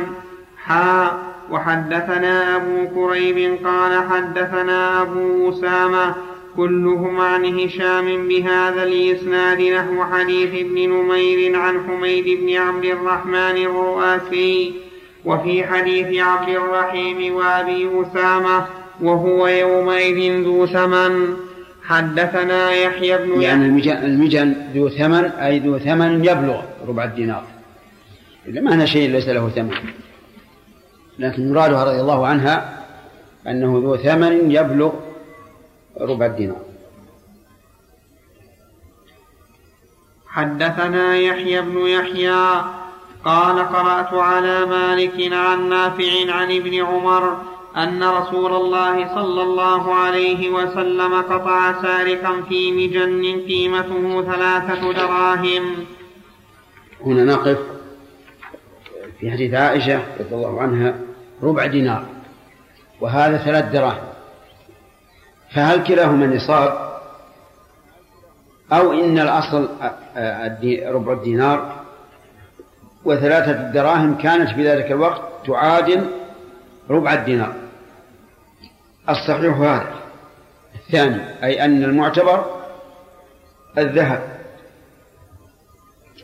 [0.65, 1.17] حا
[1.52, 6.15] وحدثنا أبو كريب قال حدثنا أبو أسامة
[6.58, 14.73] كلهم عن هشام بهذا الإسناد نحو حديث ابن نمير عن حميد بن عبد الرحمن الرؤاسي
[15.26, 18.65] وفي حديث عبد الرحيم وأبي أسامة
[19.02, 21.36] وهو يومئذ ذو ثمن.
[21.84, 27.43] حدثنا يحيى بن يعني المجن ذو ثمن أي ذو ثمن يبلغ ربع الدينار.
[28.47, 29.71] إذا ما هنا شيء ليس له ثمن.
[31.19, 32.84] لكن مرادها رضي الله عنها
[33.47, 34.91] أنه ذو ثمن يبلغ
[36.02, 36.62] ربع الدينار.
[40.28, 42.62] حدثنا يحيى بن يحيى
[43.26, 47.38] قال قرأت على مالك عن نافع عن ابن عمر
[47.78, 55.86] أن رسول الله صلى الله عليه وسلم قطع سارقا في مجن قيمته ثلاثة دراهم.
[57.06, 57.58] هنا نقف.
[59.24, 60.96] في حديث عائشة رضي الله عنها
[61.44, 62.06] ربع دينار
[63.02, 64.04] وهذا ثلاث دراهم.
[65.52, 67.00] فهل كلاهما نصاب؟
[68.74, 69.70] أو إن الأصل
[70.96, 71.84] ربع الدينار
[73.06, 76.08] وثلاثة الدراهم كانت في ذلك الوقت تعادل
[76.90, 77.54] ربع الدينار.
[79.10, 79.94] الصحيح هذا.
[80.76, 82.46] الثاني أي أن المعتبر
[83.78, 84.22] الذهب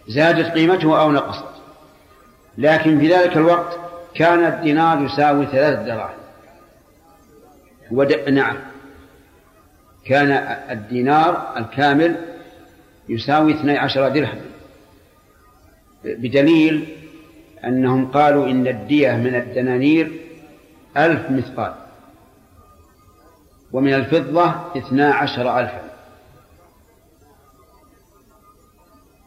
[0.08, 1.49] زادت قيمته أو نقصت.
[2.60, 3.80] لكن في ذلك الوقت
[4.15, 6.19] كان الدينار يساوي ثلاثة دراهم.
[7.91, 8.30] ود...
[8.30, 8.58] نعم.
[10.06, 10.32] كان
[10.69, 12.15] الدينار الكامل
[13.10, 14.41] يساوي اثني عشر درهم.
[16.04, 16.88] بدليل
[17.65, 20.12] أنهم قالوا إن الدية من الدنانير
[20.98, 21.74] ألف مثقال
[23.72, 25.82] ومن الفضة اثنا عشر ألفا.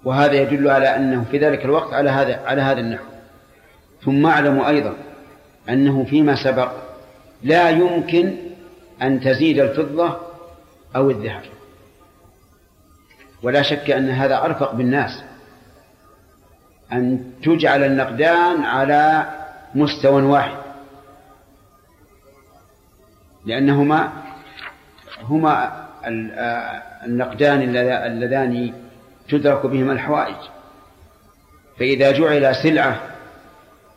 [0.05, 3.12] وهذا يدل على أنه في ذلك الوقت على هذا على هذا النحو.
[4.05, 4.97] ثم اعلموا أيضا
[5.69, 6.73] أنه فيما سبق
[7.43, 8.37] لا يمكن
[9.03, 10.17] أن تزيد الفضة
[10.97, 11.43] أو الذهب.
[13.43, 15.25] ولا شك أن هذا أرفق بالناس
[16.93, 19.31] أن تجعل النقدان على
[19.75, 20.59] مستوى واحد.
[23.47, 24.13] لأنهما
[25.23, 25.87] هما
[27.07, 28.75] النقدان اللذان
[29.29, 30.37] تدرك بهما الحوائج.
[31.79, 33.12] فإذا جعل سلعة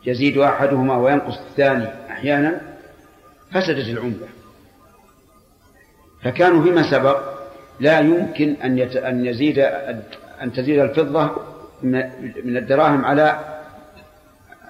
[0.06, 2.60] يزيد أحدهما وينقص الثاني أحيانا
[3.52, 4.28] فسدت العملة
[6.22, 7.36] فكانوا فيما سبق
[7.80, 9.58] لا يمكن أن أن يزيد
[10.42, 11.30] أن تزيد الفضة
[11.82, 13.40] من الدراهم على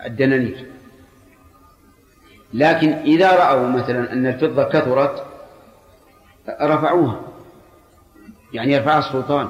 [0.06, 0.66] الدنانير.
[2.54, 5.24] لكن إذا رأوا مثلا أن الفضة كثرت
[6.62, 7.20] رفعوها.
[8.52, 9.48] يعني يرفعها السلطان.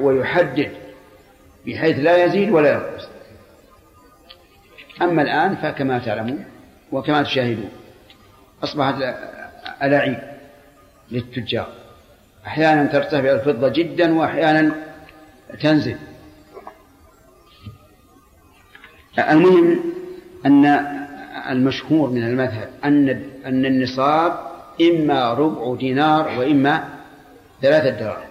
[0.00, 0.70] ويحدد
[1.66, 3.08] بحيث لا يزيد ولا ينقص.
[5.02, 6.44] أما الآن فكما تعلمون
[6.92, 7.70] وكما تشاهدون
[8.64, 8.94] أصبحت
[9.82, 10.18] ألاعيب
[11.10, 11.68] للتجار.
[12.46, 14.74] أحيانا ترتفع الفضة جدا وأحيانا
[15.60, 15.96] تنزل.
[19.18, 19.80] المهم
[20.46, 20.66] أن
[21.50, 23.08] المشهور من المذهب أن
[23.46, 24.38] أن النصاب
[24.80, 26.88] إما ربع دينار وإما
[27.62, 28.28] ثلاثة دراهم.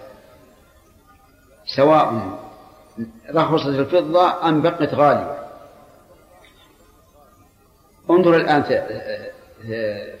[1.76, 2.38] سواء
[3.34, 5.47] رخصت الفضة أم بقت غالية.
[8.10, 8.62] انظر الآن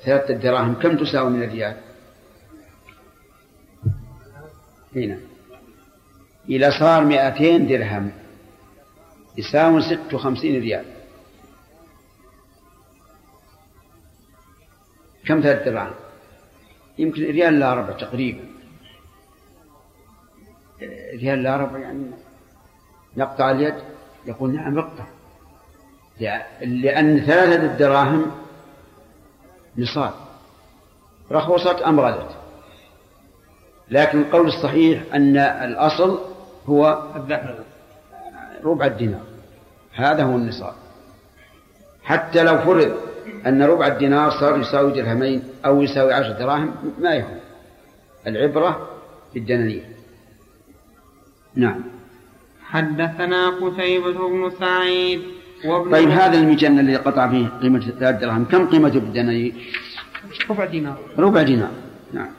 [0.04, 1.76] ثلاثة دراهم كم تساوي من الريال؟
[4.96, 5.18] هنا.
[6.48, 8.12] إذا صار مئتين درهم.
[9.36, 10.84] يساوي ست وخمسين ريال.
[15.26, 15.94] كم ثلاثة دراهم؟
[16.98, 18.44] يمكن ريال لا ربع تقريبا.
[21.12, 22.10] ريال لا ربع يعني
[23.16, 23.74] نقطع اليد؟
[24.26, 25.06] يقول نعم اقطع
[26.60, 28.30] لأن ثلاثة الدراهم
[29.78, 30.12] نصاب.
[31.32, 32.30] رخصت أم غلت
[33.90, 36.18] لكن القول الصحيح أن الأصل
[36.66, 37.02] هو
[38.64, 39.22] ربع الدينار.
[39.94, 40.74] هذا هو النصاب.
[42.02, 42.96] حتى لو فرض
[43.46, 47.38] أن ربع الدينار صار يساوي درهمين أو يساوي عشر دراهم ما يهم.
[48.26, 48.88] العبرة
[49.34, 49.84] بالدنانير
[51.54, 51.84] نعم.
[52.64, 55.37] حدثنا قتيبة بن سعيد.
[55.64, 59.52] طيب هذا المجن الذي قطع فيه قيمة ثلاث دراهم كم قيمته بالدنانير؟
[60.50, 60.98] ربع دينار.
[61.18, 61.70] ربع دينار.
[62.12, 62.30] نعم.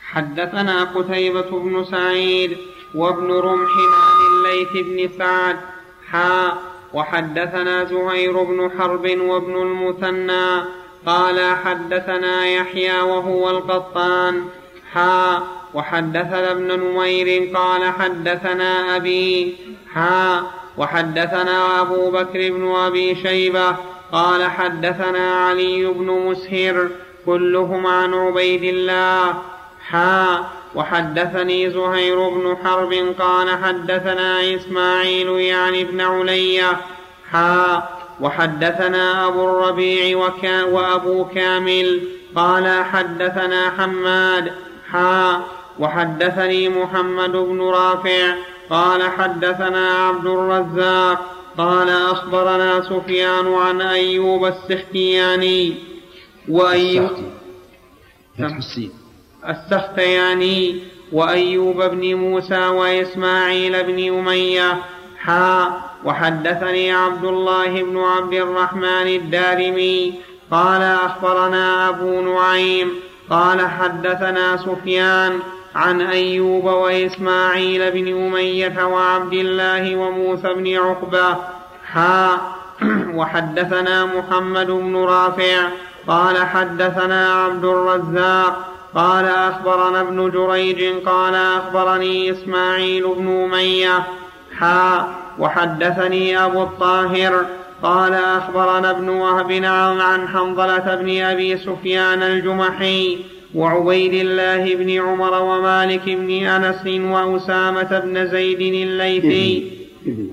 [0.00, 2.56] حدثنا قتيبة بن سعيد
[2.94, 5.56] وابن رمح عن الليث بن سعد.
[6.10, 6.58] حا
[6.94, 10.64] وحدثنا زهير بن حرب وابن المثنى.
[11.06, 14.44] قال حدثنا يحيى وهو القطان.
[14.92, 15.42] حا
[15.74, 17.56] وحدثنا ابن نمير.
[17.56, 19.56] قال حدثنا أبي.
[19.94, 20.42] حا
[20.78, 23.76] وحدثنا أبو بكر بن أبي شيبة
[24.12, 26.88] قال حدثنا علي بن مسهر
[27.26, 29.34] كلهم عن عبيد الله.
[29.88, 36.76] حا وحدثني زهير بن حرب قال حدثنا إسماعيل يعني ابن علية
[37.32, 37.82] حا
[38.20, 42.00] وحدثنا أبو الربيع وكا وأبو كامل
[42.36, 44.52] قال حدثنا حماد.
[44.92, 45.40] حا
[45.78, 48.34] وحدثني محمد بن رافع
[48.70, 55.74] قال حدثنا عبد الرزاق قال أخبرنا سفيان عن أيوب السختياني
[56.48, 57.10] وأيوب
[59.48, 60.80] السختياني
[61.12, 64.78] وأيوب بن موسى وإسماعيل بن أمية
[65.18, 70.14] حا وحدثني عبد الله بن عبد الرحمن الدارمي
[70.50, 72.90] قال أخبرنا أبو نعيم
[73.30, 75.40] قال حدثنا سفيان
[75.76, 81.36] عن أيوب وإسماعيل بن أمية وعبد الله وموسى بن عقبة.
[81.92, 82.38] حا
[83.14, 85.68] وحدثنا محمد بن رافع.
[86.08, 88.74] قال حدثنا عبد الرزاق.
[88.94, 91.06] قال أخبرنا ابن جريج.
[91.06, 94.06] قال أخبرني إسماعيل بن أمية.
[94.58, 97.46] حا وحدثني أبو الطاهر.
[97.82, 99.52] قال أخبرنا ابن وهب
[100.00, 103.35] عن حنظلة بن أبي سفيان الجمحي.
[103.56, 109.70] وعبيد الله بن عمر ومالك بن أنس وأسامة بن زيد الليثي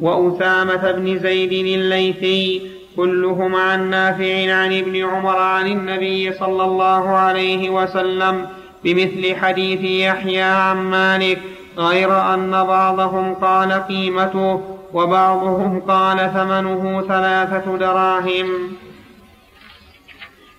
[0.01, 7.69] وأسامة بن زيد الليثي كلهم عن نافع عن ابن عمر عن النبي صلى الله عليه
[7.69, 8.45] وسلم
[8.83, 11.39] بمثل حديث يحيى عن مالك
[11.77, 14.61] غير أن بعضهم قال قيمته
[14.93, 18.47] وبعضهم قال ثمنه ثلاثة دراهم.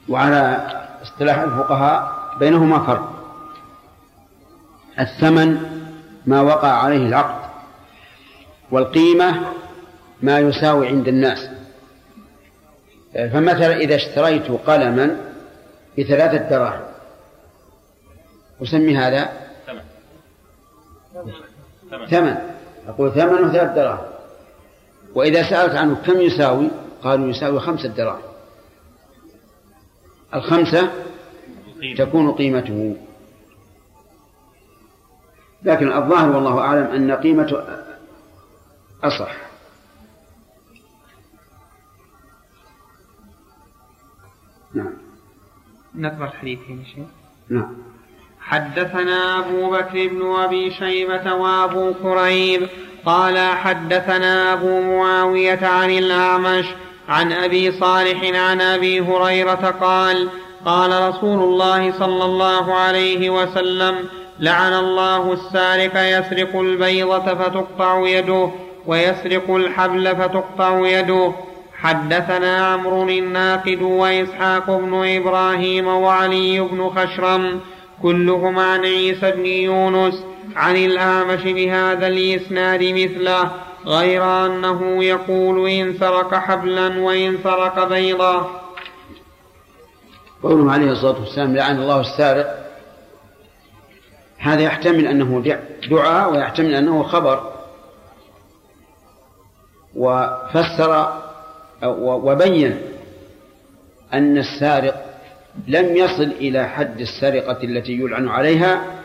[0.08, 0.66] وعلى
[1.02, 3.10] اصطلاح الفقهاء بينهما فرق.
[5.00, 5.58] الثمن
[6.26, 7.50] ما وقع عليه العقد
[8.70, 9.52] والقيمة
[10.22, 11.48] ما يساوي عند الناس.
[13.14, 15.20] فمثلا إذا اشتريت قلما
[15.98, 16.84] بثلاثة دراهم
[18.62, 19.32] أسمي هذا؟
[22.10, 22.36] ثمن.
[22.88, 24.06] أقول ثمنه ثلاث دراهم.
[25.14, 26.70] وإذا سألت عنه كم يساوي
[27.02, 28.22] قالوا يساوي خمسة دراهم.
[30.34, 30.90] الخمسة
[31.98, 32.96] تكون قيمته.
[35.62, 37.64] لكن الظاهر والله أعلم أن قيمته
[39.04, 39.36] أصح.
[44.74, 44.92] نعم.
[45.94, 47.06] نقرأ الحديث يا شيخ.
[47.48, 47.76] نعم.
[48.40, 52.68] حدثنا أبو بكر بن أبي شيبة وأبو كريب
[53.06, 56.64] قال حدثنا أبو معاوية عن الأعمش
[57.08, 60.28] عن أبي صالح عن أبي هريرة قال
[60.66, 63.94] قال رسول الله صلى الله عليه وسلم
[64.40, 68.50] لعن الله السارق يسرق البيضة فتقطع يده
[68.86, 71.32] ويسرق الحبل فتقطع يده.
[71.78, 77.60] حدثنا عمرو الناقد وإسحاق بن إبراهيم وعلي بن خشرم
[78.02, 80.24] كلهم عن عيسى بن يونس
[80.56, 83.50] عن الأعمش بهذا الإسناد مثله
[83.86, 88.63] غير أنه يقول إن سرق حبلا وإن سرق بيضا.
[90.44, 92.70] قوله عليه الصلاة والسلام لعن الله السارق.
[94.38, 95.56] هذا يحتمل أنه
[95.90, 97.52] دعاء ويحتمل أنه خبر.
[99.96, 101.20] وفسر
[101.98, 102.80] وبين
[104.12, 105.04] أن السارق
[105.68, 109.00] لم يصل إلى حد السرقة التي يلعن عليها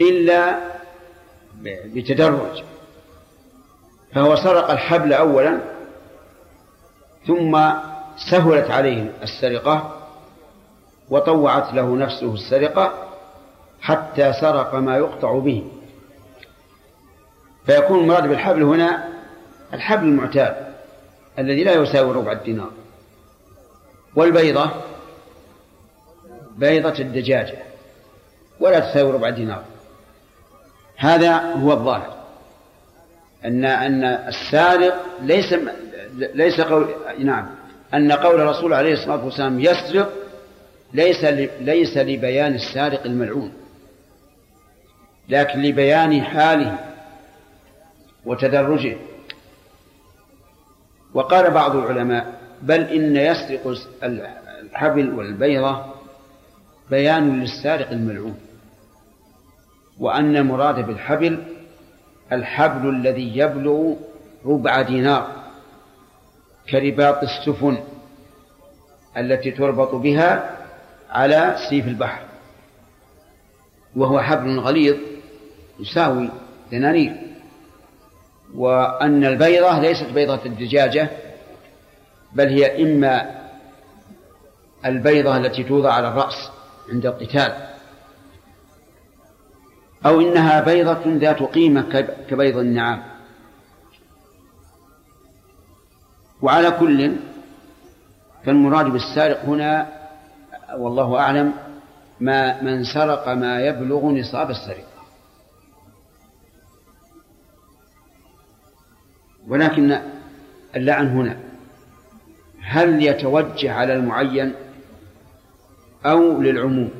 [0.00, 0.58] إلا
[1.62, 2.62] بتدرج.
[4.14, 5.58] فهو سرق الحبل أولا
[7.26, 7.60] ثم
[8.30, 9.93] سهلت عليه السرقة.
[11.10, 13.08] وطوعت له نفسه السرقة
[13.80, 15.64] حتى سرق ما يقطع به.
[17.66, 19.08] فيكون المراد بالحبل هنا
[19.72, 20.56] الحبل المعتاد
[21.38, 22.70] الذي لا يساوي ربع الدينار.
[24.16, 24.70] والبيضة
[26.56, 27.58] بيضة الدجاجة
[28.60, 29.64] ولا تساوي ربع دينار.
[30.96, 32.14] هذا هو الظاهر
[33.44, 35.54] أن أن السارق ليس
[36.34, 36.88] ليس قول
[37.18, 37.46] نعم
[37.94, 40.12] أن قول الرسول عليه الصلاة والسلام يسرق
[40.94, 41.24] ليس
[41.60, 43.52] ليس لبيان السارق الملعون
[45.28, 46.78] لكن لبيان حاله
[48.24, 48.96] وتدرجه.
[51.14, 55.84] وقال بعض العلماء بل إن يسرق الحبل والبيضة
[56.90, 58.36] بيان للسارق الملعون
[59.98, 61.42] وأن المراد بالحبل
[62.32, 63.94] الحبل الذي يبلغ
[64.46, 65.28] ربع دينار
[66.70, 67.78] كرباط السفن
[69.16, 70.63] التي تربط بها
[71.14, 72.24] على سيف البحر.
[73.96, 74.96] وهو حبل غليظ
[75.80, 76.30] يساوي
[76.72, 77.16] دنانير
[78.54, 81.10] وأن البيضة ليست بيضة الدجاجة
[82.32, 83.44] بل هي إما
[84.84, 86.50] البيضة التي توضع على الرأس
[86.92, 87.52] عند القتال
[90.06, 92.00] أو إنها بيضة ذات قيمة
[92.30, 93.02] كبيض النعام.
[96.42, 97.16] وعلى كل
[98.44, 100.03] فالمراد بالسارق هنا
[100.78, 101.52] والله أعلم
[102.20, 104.94] ما من سرق ما يبلغ نصاب السرقة.
[109.48, 109.98] ولكن
[110.76, 111.40] اللعن هنا
[112.60, 114.54] هل يتوجه على المعين
[116.06, 116.90] أو للعموم؟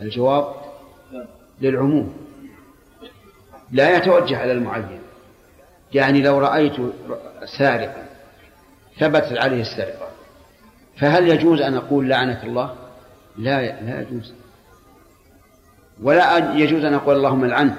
[0.00, 0.54] الجواب
[1.60, 2.16] للعموم.
[3.72, 5.00] لا يتوجه على المعين.
[5.94, 6.72] يعني لو رأيت
[7.58, 8.06] سارقا
[8.98, 10.11] ثبتت عليه السرقة.
[11.02, 12.74] فهل يجوز أن أقول لعنك الله؟
[13.38, 14.34] لا لا يجوز.
[16.02, 17.76] ولا يجوز أن أقول اللهم العنه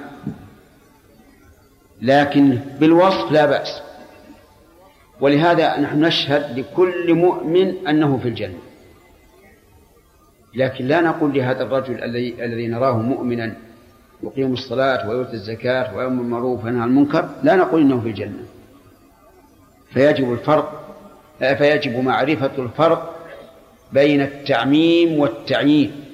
[2.02, 3.82] لكن بالوصف لا بأس.
[5.20, 8.58] ولهذا نحن نشهد لكل مؤمن أنه في الجنة.
[10.54, 12.04] لكن لا نقول لهذا الرجل
[12.40, 13.54] الذي نراه مؤمنا
[14.22, 18.44] يقيم الصلاة ويؤتي الزكاة ويأمر بالمعروف وينهى عن المنكر لا نقول إنه في الجنة.
[19.92, 20.80] فيجب الفرق
[21.38, 23.13] فيجب معرفة الفرق
[23.92, 26.04] بين التعميم والتعيين.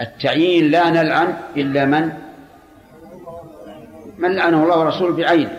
[0.00, 2.12] التعيين لا نلعن إلا من
[4.18, 5.58] من لعنه الله ورسوله بعينه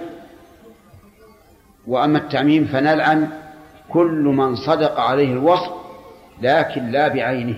[1.87, 3.29] وأما التعميم فنلعن
[3.89, 5.71] كل من صدق عليه الوصف
[6.41, 7.55] لكن لا بعينه.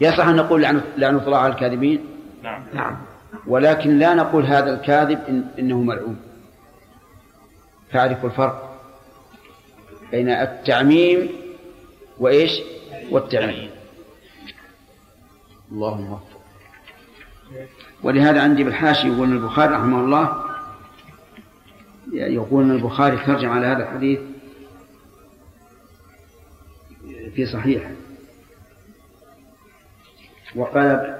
[0.00, 0.62] يصح أن نقول
[0.96, 2.04] لعنة الله على الكاذبين؟
[2.42, 2.62] نعم.
[2.74, 2.96] نعم.
[3.46, 6.16] ولكن لا نقول هذا الكاذب إن إنه ملعون.
[7.92, 8.73] تعرف الفرق؟
[10.10, 11.28] بين التعميم
[12.18, 12.60] وإيش؟
[13.10, 13.70] والتعيين
[15.72, 16.40] اللهم وفق
[18.02, 20.44] ولهذا عندي بالحاشي يقول البخاري رحمه الله
[22.12, 24.18] يقول البخاري ترجم على هذا الحديث
[27.34, 27.90] في صحيح
[30.56, 31.16] وقال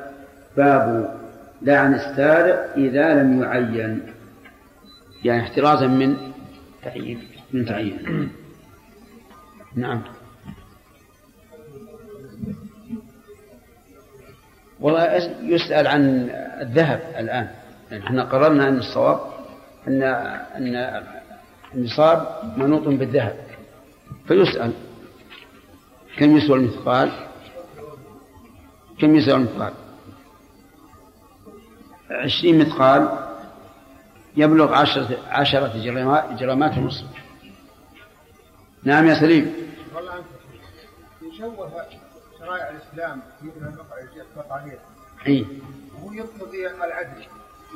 [0.56, 1.14] باب
[1.62, 4.02] لعن السارق إذا لم يعين.
[5.24, 6.16] يعني احترازا من
[6.82, 7.28] تعيين.
[7.52, 8.30] من تعيين.
[9.76, 10.02] نعم.
[14.80, 17.50] والله يسأل عن الذهب الآن.
[17.90, 19.20] يعني إحنا قررنا أن الصواب
[19.88, 21.02] أن أن
[21.74, 23.36] النصاب منوط بالذهب.
[24.28, 24.72] فيسأل.
[26.18, 27.12] كم يسوى المثقال؟
[28.98, 29.72] كم يسوى المثقال؟
[32.10, 33.08] عشرين مثقال
[34.36, 35.72] يبلغ عشرة, عشرة
[36.38, 37.06] جرامات ونصف.
[38.84, 39.63] نعم يا سليم.
[41.34, 41.86] يشوه
[42.38, 44.78] شرائع الإسلام مثل المقطعيه
[45.26, 45.46] اي
[46.02, 47.26] هو يقتضي العدل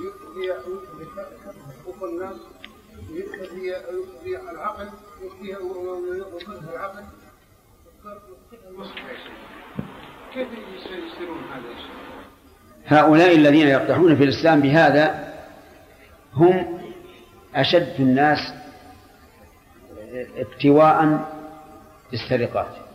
[0.05, 1.07] يقتضي يقتضي
[1.83, 2.37] حقوق الناس
[3.11, 4.89] يقتضي يقتضي العقل
[5.23, 5.51] يقتضي
[6.19, 7.05] يقتضي العقل.
[10.35, 11.99] كيف يصيرون هذا الشيء؟
[12.87, 15.35] هؤلاء الذين يقدحون في الإسلام بهذا
[16.35, 16.81] هم
[17.55, 18.39] أشد الناس
[20.37, 21.29] ابتواء
[22.11, 22.88] بالسرقات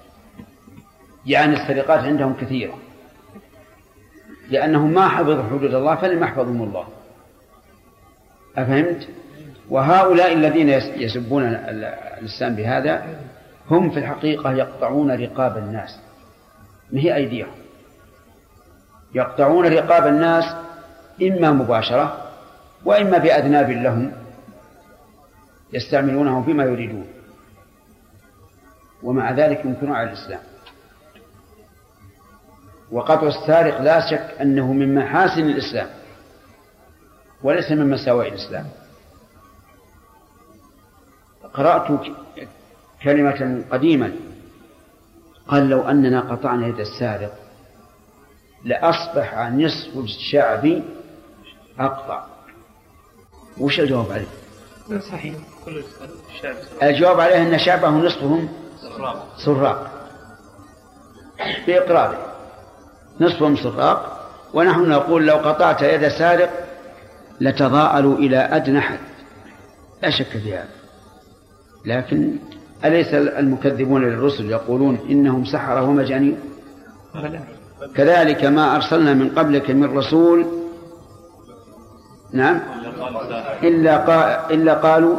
[1.26, 2.78] يعني السرقات عندهم كثيرة.
[4.50, 6.88] لأنهم ما حفظوا حدود الله فلم يحفظهم الله.
[8.58, 9.08] أفهمت؟
[9.70, 13.06] وهؤلاء الذين يسبون الإسلام بهذا
[13.72, 16.00] هم في الحقيقة يقطعون رقاب الناس.
[16.92, 17.52] ما هي أيديهم؟
[19.16, 20.56] يقطعون رقاب الناس
[21.22, 22.32] إما مباشرة
[22.86, 24.12] وإما بأذناب لهم
[25.74, 27.08] يستعملونهم فيما يريدون.
[29.04, 30.40] ومع ذلك ينكرون على الإسلام.
[32.94, 35.90] وقطع السارق لا شك أنه من محاسن الإسلام
[37.44, 38.70] وليس من مساوئ الإسلام.
[41.54, 42.02] قرأت
[43.04, 44.16] كلمة قديما
[45.48, 47.34] قال لو أننا قطعنا يد السارق
[48.64, 50.82] لأصبح نصف الشعب
[51.80, 52.26] أقطع.
[53.58, 55.36] وش الجواب عليه؟ صحيح.
[55.66, 55.84] كل
[56.30, 58.50] الشعب الجواب عليه أن شعبه نصفهم
[59.46, 60.10] سراق.
[61.68, 62.33] بإقراره.
[63.20, 66.50] نصفهم سراق ونحن نقول لو قطعت يد سارق
[67.42, 69.00] لتضاءلوا إلى أدنى حد.
[70.04, 70.70] لا شك في هذا.
[71.86, 72.36] لكن
[72.86, 76.40] أليس المكذبون للرسل يقولون إنهم سحرة ومجانين؟
[77.96, 80.46] كذلك ما أرسلنا من قبلك من رسول.
[82.34, 82.60] نعم.
[83.64, 84.50] إلا, قا...
[84.50, 85.18] إلا قالوا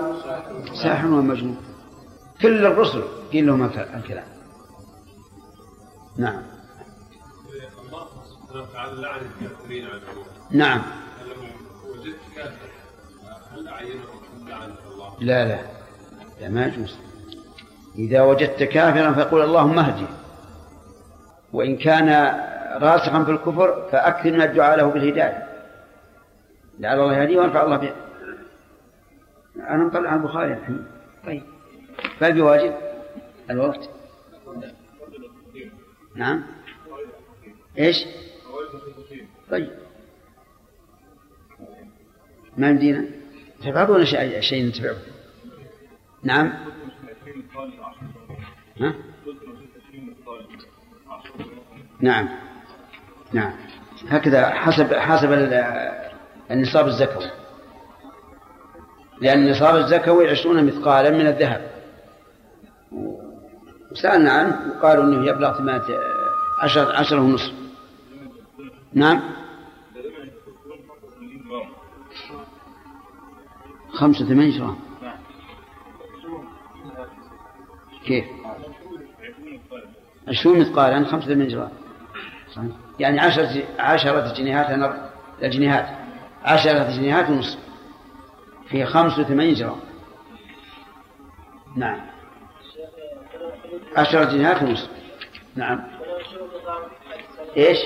[0.83, 1.57] ساحر ومجنون.
[2.43, 4.25] كل الرسل قيل لهم الكلام.
[6.19, 6.54] نعم.
[8.55, 10.01] الله سبحانه وتعالى لعن الكافرين على
[10.51, 10.83] نعم
[15.21, 15.59] لا لا.
[16.41, 16.99] لا ما يجوز.
[17.99, 20.07] إذا وجدت كافرا فقل اللهم اهدي.
[21.53, 22.09] وإن كان
[22.83, 25.49] راسخا في الكفر فأكثر من الدعاء له بالهداية.
[26.79, 27.93] لعل الله يهديه وينفع الله به.
[29.57, 30.87] أنا مطلع على البخاري الحين.
[31.27, 31.43] طيب.
[32.21, 32.75] فهل بواجب
[33.51, 33.91] الوقت.
[36.15, 36.43] نعم.
[37.79, 37.97] إيش؟
[39.55, 39.71] طيب.
[42.57, 43.05] ما يمدينا
[43.65, 44.97] تبعضون شيء شيء نتبعه
[46.23, 46.53] نعم.
[48.81, 48.95] ها؟
[52.01, 52.29] نعم.
[53.33, 53.53] نعم.
[54.09, 55.33] هكذا حسب حسب
[56.51, 57.31] النصاب الزكوي.
[59.21, 61.71] لأن النصاب الزكوي عشرون مثقالا من الذهب.
[63.93, 66.01] وسألنا عنه وقالوا أنه يبلغ ثمانية
[66.63, 67.53] عشر عشرة ونصف.
[68.95, 69.44] نعم.
[73.95, 74.77] خمسة ثمانية جرام
[78.07, 78.25] كيف؟
[80.29, 81.71] عشرون مثقالا خمسة ثمانية جرام
[83.01, 84.95] يعني عشرة عشرة جنيهات
[85.43, 85.87] الجنيهات
[86.45, 87.59] عشرة جنيهات ونصف
[88.69, 89.81] في خمسة وثمانين جرام
[91.77, 92.01] نعم.
[93.97, 94.91] عشرة جنيهات ونصف
[95.57, 95.85] نعم.
[97.57, 97.79] إيش؟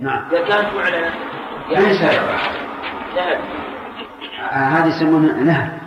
[0.00, 0.24] نعم.
[0.32, 1.14] إذا كانت معلنة
[1.70, 3.40] يعني ذهب
[4.50, 5.78] هذه يسمونها نهب.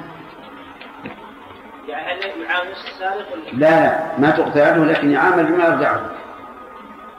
[1.88, 6.02] يعني هل يعامل السارق ولا لا؟ لا ما تقطع يده لكن يعامل بما يرجعه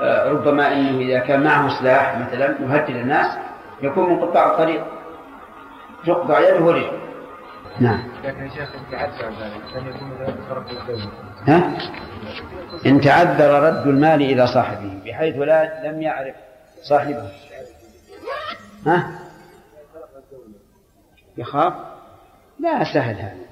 [0.01, 3.39] آه، ربما إنه إذا كان معه سلاح مثلا يهدد الناس
[3.83, 4.85] يكون من قطاع الطريق.
[6.07, 6.99] تقطع يده ورجله
[7.81, 8.03] نعم.
[8.25, 10.13] لكن شيخ تعذر ذلك يكون
[10.59, 11.11] الدولة.
[11.49, 11.79] ها؟
[12.87, 16.35] إن تعذر رد المال إلى صاحبه بحيث لا لم يعرف
[16.89, 17.31] صاحبه.
[18.87, 19.19] ها؟
[21.39, 21.75] يخاف؟
[22.61, 23.45] لا سهل هذا.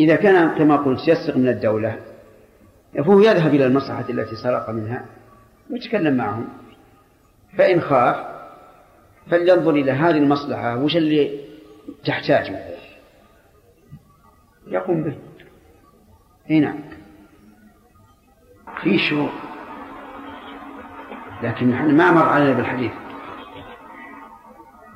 [0.00, 2.00] إذا كان كما قلت يسرق من الدولة
[2.94, 5.04] فهو يذهب إلى المصلحة التي سرق منها
[5.70, 6.48] ويتكلم معهم.
[7.58, 8.26] فإن خاف
[9.30, 11.40] فلينظر إلى هذه المصلحة وش اللي
[12.04, 12.64] تحتاجه.
[14.66, 15.18] يقوم به.
[16.50, 16.80] إي نعم.
[18.82, 19.49] في شروط
[21.42, 22.92] لكن نحن ما مر علينا بالحديث.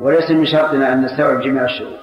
[0.01, 1.99] وليس من شرطنا أن نستوعب جميع الشروط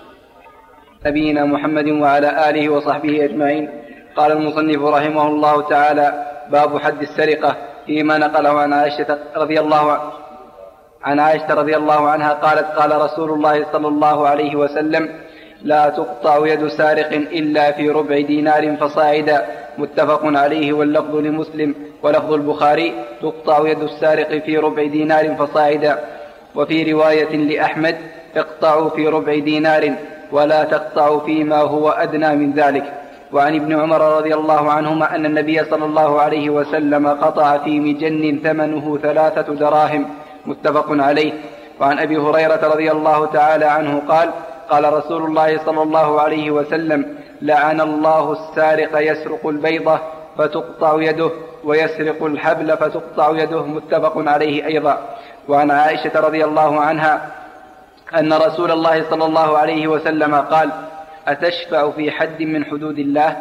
[1.06, 3.70] نبينا محمد وعلى آله وصحبه أجمعين.
[4.16, 10.12] قال المصنف رحمه الله تعالى باب حد السرقة فيما نقله عن عائشة رضي الله عنها.
[11.04, 15.10] عن عائشة رضي الله عنها قالت قال رسول الله صلى الله عليه وسلم
[15.62, 19.46] لا تقطع يد سارق إلا في ربع دينار فصاعدا.
[19.78, 21.76] متفق عليه واللفظ لمسلم.
[22.04, 26.00] ولفظ البخاري تقطع يد السارق في ربع دينار فصاعدا.
[26.56, 27.98] وفي رواية لأحمد
[28.36, 29.94] اقطعوا في ربع دينار
[30.32, 32.94] ولا تقطعوا فيما هو أدنى من ذلك.
[33.34, 38.40] وعن ابن عمر رضي الله عنهما أن النبي صلى الله عليه وسلم قطع في مجن
[38.44, 40.06] ثمنه ثلاثة دراهم.
[40.46, 41.34] متفق عليه.
[41.80, 44.30] وعن أبي هريرة رضي الله تعالى عنه قال
[44.70, 50.00] قال رسول الله صلى الله عليه وسلم لعن الله السارق يسرق البيضة
[50.42, 51.32] فتقطع يده
[51.64, 54.98] ويسرق الحبل فتقطع يده متفق عليه أيضا.
[55.48, 57.32] وعن عائشة رضي الله عنها
[58.20, 60.70] أن رسول الله صلى الله عليه وسلم قال
[61.28, 63.38] أتشفع في حد من حدود الله؟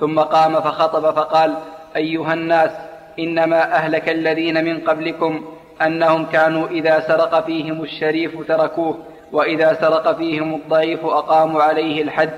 [0.00, 1.54] ثم قام فخطب فقال
[1.96, 2.70] أيها الناس
[3.18, 5.44] إنما أهلك الذين من قبلكم
[5.82, 8.98] أنهم كانوا إذا سرق فيهم الشريف تركوه
[9.32, 12.30] وإذا سرق فيهم الضعيف أقاموا عليه الحد.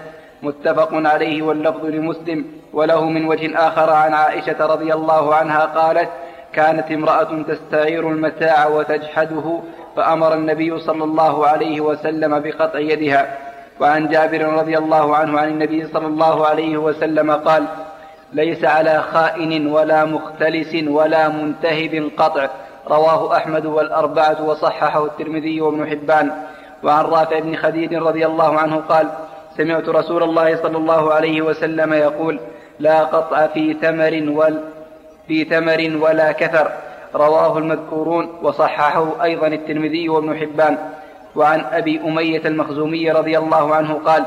[0.42, 2.44] متفق عليه واللفظ لمسلم.
[2.72, 6.08] وله من وجه آخر عن عائشة رضي الله عنها قالت
[6.52, 9.60] كانت امرأة تستعير المتاع وتجحده
[9.96, 13.38] فأمر النبي صلى الله عليه وسلم بقطع يدها.
[13.80, 17.64] وعن جابر رضي الله عنه عن النبي صلى الله عليه وسلم قال
[18.32, 22.48] ليس على خائن ولا مختلس ولا منتهب قطع
[22.88, 26.32] رواه أحمد والأربعة وصححه الترمذي وابن حبان.
[26.82, 29.08] وعن رافع بن خديج رضي الله عنه قال
[29.58, 32.40] سمعت رسول الله صلى الله عليه وسلم يقول
[32.78, 34.64] لا قطع في ثمر وال
[35.28, 36.72] في ثمر ولا كثر.
[37.14, 40.78] رواه المذكورون وصححه أيضا الترمذي وابن حبان.
[41.36, 44.24] وعن أبي أمية المخزومي رضي الله عنه قال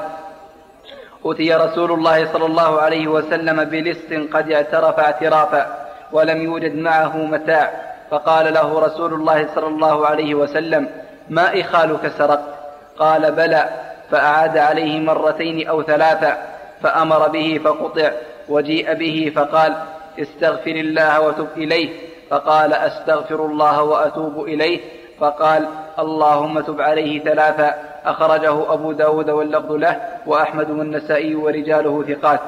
[1.25, 5.63] أتي رسول الله صلى الله عليه وسلم بلص قد اعترف اعترافا
[6.11, 7.71] ولم يوجد معه متاع.
[8.11, 10.89] فقال له رسول الله صلى الله عليه وسلم
[11.29, 12.53] ما إخالك سرقت؟
[12.99, 13.90] قال بلى.
[14.11, 16.37] فأعاد عليه مرتين أو ثلاثا
[16.83, 18.11] فأمر به فقطع
[18.49, 19.75] وجيء به فقال
[20.19, 21.89] استغفر الله وتب إليه.
[22.29, 24.79] فقال أستغفر الله وأتوب إليه.
[25.19, 25.67] فقال
[25.99, 27.73] اللهم تب عليه ثلاثا
[28.05, 32.39] أخرجه أبو داود واللفظ له وأحمد والنسائي ورجاله ثقات.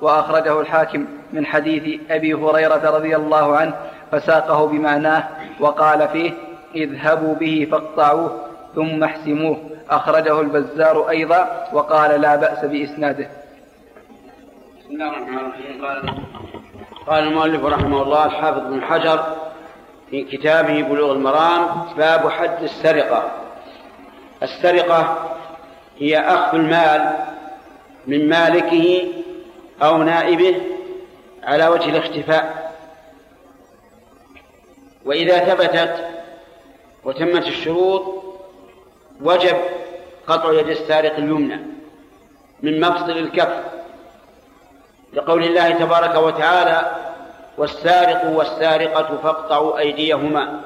[0.00, 3.72] وأخرجه الحاكم من حديث أبي هريرة رضي الله عنه
[4.12, 5.28] فساقه بمعناه
[5.60, 6.32] وقال فيه
[6.74, 8.49] اذهبوا به فاقطعوه.
[8.74, 9.70] ثم احسموه.
[9.90, 13.30] أخرجه البزار أيضا وقال لا بأس بإسناده.
[14.80, 15.84] بسم الله الرحمن الرحيم.
[15.84, 16.14] قال
[17.06, 19.36] قال المؤلف رحمه الله الحافظ بن حجر
[20.10, 21.66] في كتابه بلوغ المرام
[21.96, 23.30] باب حد السرقة.
[24.42, 25.30] السرقة
[25.98, 27.14] هي أخذ المال
[28.06, 29.02] من مالكه
[29.82, 30.60] أو نائبه
[31.42, 32.72] على وجه الاختفاء.
[35.04, 36.06] وإذا ثبتت
[37.04, 38.19] وتمت الشروط
[39.22, 39.56] وجب
[40.26, 41.60] قطع يد السارق اليمنى
[42.62, 43.64] من مفصل الكف
[45.12, 46.96] لقول الله تبارك وتعالى
[47.58, 50.60] والسارق والسارقة فاقطعوا أيديهما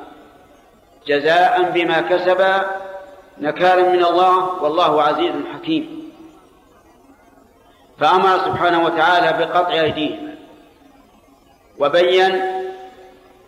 [1.07, 2.67] جزاء بما كسبا
[3.39, 6.13] نكالا من الله والله عزيز حكيم.
[7.99, 10.35] فأمر سبحانه وتعالى بقطع أيديهما
[11.79, 12.41] وبين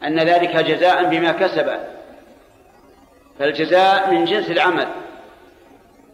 [0.03, 1.96] أن ذلك جزاء بما كسبا
[3.39, 4.89] فالجزاء من جنس العمل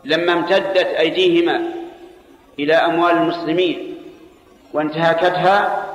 [0.04, 1.62] لما امتدت أيديهما
[2.58, 3.98] إلى أموال المسلمين
[4.72, 5.86] وانتهكتها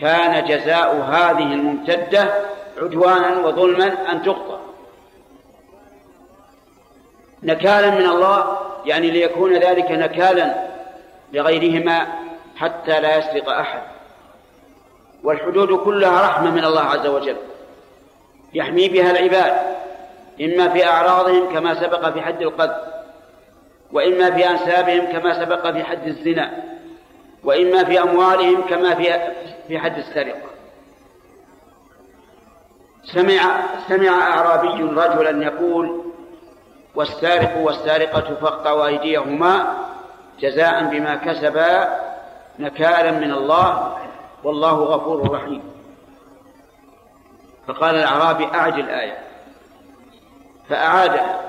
[0.00, 2.28] كان جزاء هذه الممتدة
[2.78, 4.58] عدوانا وظلما أن تقطع
[7.42, 10.54] نكالا من الله يعني ليكون ذلك نكالا
[11.32, 12.06] لغيرهما
[12.56, 13.82] حتى لا يسرق أحد.
[15.24, 17.36] والحدود كلها رحمة من الله عز وجل.
[18.54, 19.52] يحمي بها العباد.
[20.40, 22.92] إما في أعراضهم كما سبق في حد القذف
[23.92, 26.62] وإما في أنسابهم كما سبق في حد الزنا
[27.44, 29.32] وإما في أموالهم كما في
[29.68, 30.52] في حد السرقة.
[33.04, 36.02] سمع سمع أعرابي رجلا يقول
[36.94, 39.76] والسارق والسارقة فاقطعوا أيديهما
[40.40, 41.98] جزاء بما كسبا
[42.58, 43.98] نكالا من الله
[44.44, 45.62] والله غفور رحيم.
[47.66, 49.18] فقال الأعرابي أعد الآية.
[50.68, 51.40] فأعادها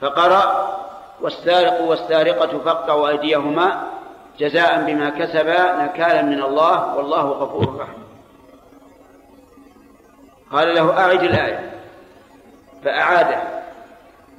[0.00, 0.76] فقرأ
[1.20, 3.82] والسارق والسارقة فاقطعوا أيديهما
[4.38, 8.06] جزاء بما كسبا نكالا من الله والله غفور رحيم.
[10.52, 11.70] قال له أعد الآية.
[12.84, 13.62] فأعادها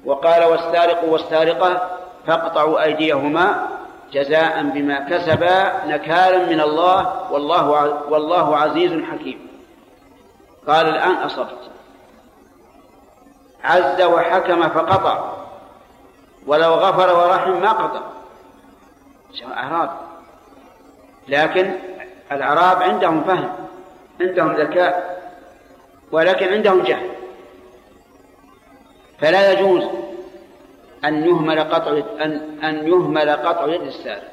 [0.06, 1.90] وقال والسارق والسارقة
[2.28, 3.68] فاقطعوا أيديهما
[4.14, 7.70] جزاء بما كسبا نكالا من الله والله
[8.10, 9.48] والله عزيز حكيم.
[10.68, 11.77] قال الآن أصبت.
[13.64, 15.34] عز وحكم فقطع
[16.48, 18.02] ولو غفر ورحم ما قطع
[19.44, 19.90] أعراب
[21.28, 21.74] لكن
[22.32, 23.50] الأعراب عندهم فهم
[24.22, 25.18] عندهم ذكاء
[26.12, 27.10] ولكن عندهم جهل.
[29.20, 29.84] فلا يجوز
[31.06, 31.92] أن يهمل قطع
[32.22, 34.32] أن أن يهمل قطع يد السارق.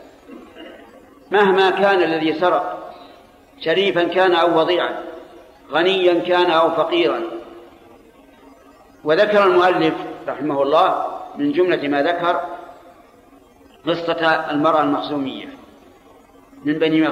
[1.30, 2.92] مهما كان الذي سرق
[3.60, 5.04] شريفا كان أو وضيعا
[5.72, 7.20] غنيا كان أو فقيرا
[9.04, 9.94] وذكر المؤلف
[10.28, 12.40] رحمه الله من جملة ما ذكر
[13.86, 15.48] قصة المرأة المخزومية
[16.64, 17.08] من بني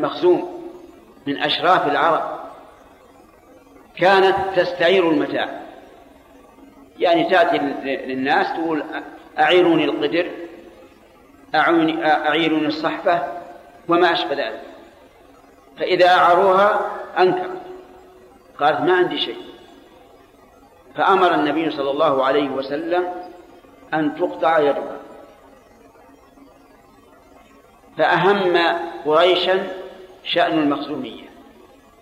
[0.00, 0.62] مخزوم
[1.26, 2.40] من أشراف العرب.
[3.96, 5.62] كانت تستعير المتاع.
[6.98, 7.58] يعني تأتي
[8.06, 8.82] للناس تقول
[9.38, 10.30] أعيروني القدر
[12.04, 13.22] أعيروني الصحفة
[13.88, 14.62] وما أشبه ذلك.
[15.78, 17.62] فإذا أعروها أنكرت
[18.60, 19.51] قالت ما عندي شيء.
[20.96, 23.04] فأمر النبي صلى الله عليه وسلم
[23.94, 24.96] أن تقطع يدها
[27.98, 28.56] فأهم
[29.04, 29.68] قريشا
[30.24, 31.32] شأن المخزومية.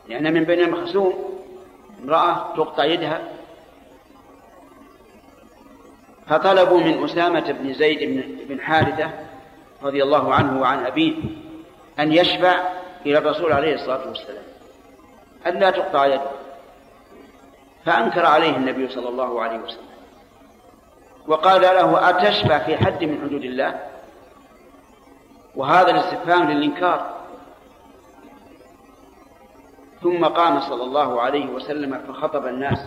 [0.09, 1.41] لأن من بين المخزوم
[2.05, 3.21] امرأة تقطع يدها.
[6.29, 9.11] فطلبوا من أسامة بن زيد بن حارثة
[9.83, 11.15] رضي الله عنه وعن أبيه
[12.01, 12.69] أن يشفع
[13.07, 14.45] إلى الرسول عليه الصلاة والسلام.
[15.47, 16.31] أن لا تقطع يده.
[17.85, 19.91] فأنكر عليه النبي صلى الله عليه وسلم.
[21.27, 23.81] وقال له أتشفع في حد من حدود الله؟
[25.57, 27.21] وهذا الاستفهام للإنكار.
[30.03, 32.79] ثم قام صلى الله عليه وسلم فخطب الناس.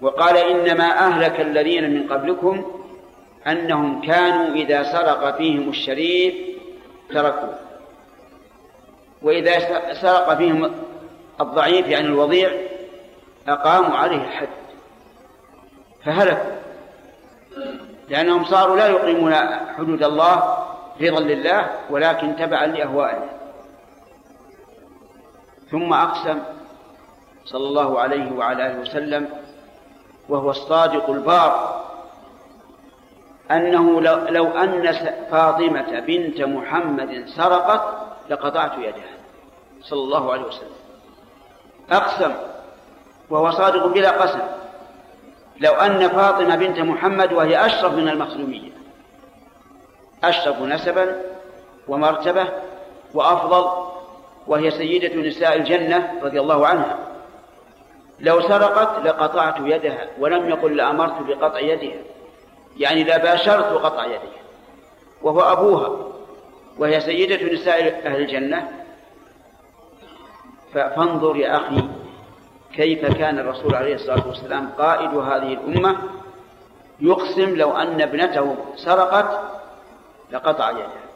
[0.00, 2.82] وقال إنما أهلك الذين من قبلكم
[3.46, 6.34] أنهم كانوا إذا سرق فيهم الشريف
[7.10, 7.58] تركوه.
[9.22, 9.58] وإذا
[9.94, 10.74] سرق فيهم
[11.40, 12.67] الضعيف يعني الوضيع
[13.48, 14.48] أقاموا عليه الحد
[16.04, 16.58] فهلكوا
[18.08, 19.34] لأنهم صاروا لا يقيمون
[19.78, 20.66] حدود الله
[21.00, 23.28] رضا لله ولكن تبعا لأهوائهم
[25.70, 26.38] ثم أقسم
[27.44, 29.28] صلى الله عليه وعلى آله وسلم
[30.28, 31.84] وهو الصادق البار
[33.50, 34.92] أنه لو, لو أن
[35.30, 37.82] فاطمة بنت محمد سرقت
[38.30, 39.18] لقطعت يدها
[39.82, 40.76] صلى الله عليه وسلم.
[41.90, 42.34] أقسم
[43.30, 44.40] وهو صادق بلا قسم
[45.60, 48.70] لو أن فاطمة بنت محمد وهي أشرف من المخزومية.
[50.24, 51.22] أشرف نسبا
[51.88, 52.48] ومرتبة
[53.14, 53.88] وأفضل
[54.46, 56.98] وهي سيدة نساء الجنة رضي الله عنها.
[58.20, 61.98] لو سرقت لقطعت يدها ولم يقل لأمرت بقطع يدها.
[62.76, 64.38] يعني لباشرت قطع يدها.
[65.22, 65.96] وهو أبوها
[66.78, 68.68] وهي سيدة نساء أهل الجنة.
[70.74, 71.88] فانظر يا أخي
[72.74, 75.96] كيف كان الرسول عليه الصلاة والسلام قائد هذه الأمة
[77.00, 79.40] يقسم لو أن ابنته سرقت
[80.30, 81.08] لقطع يدها.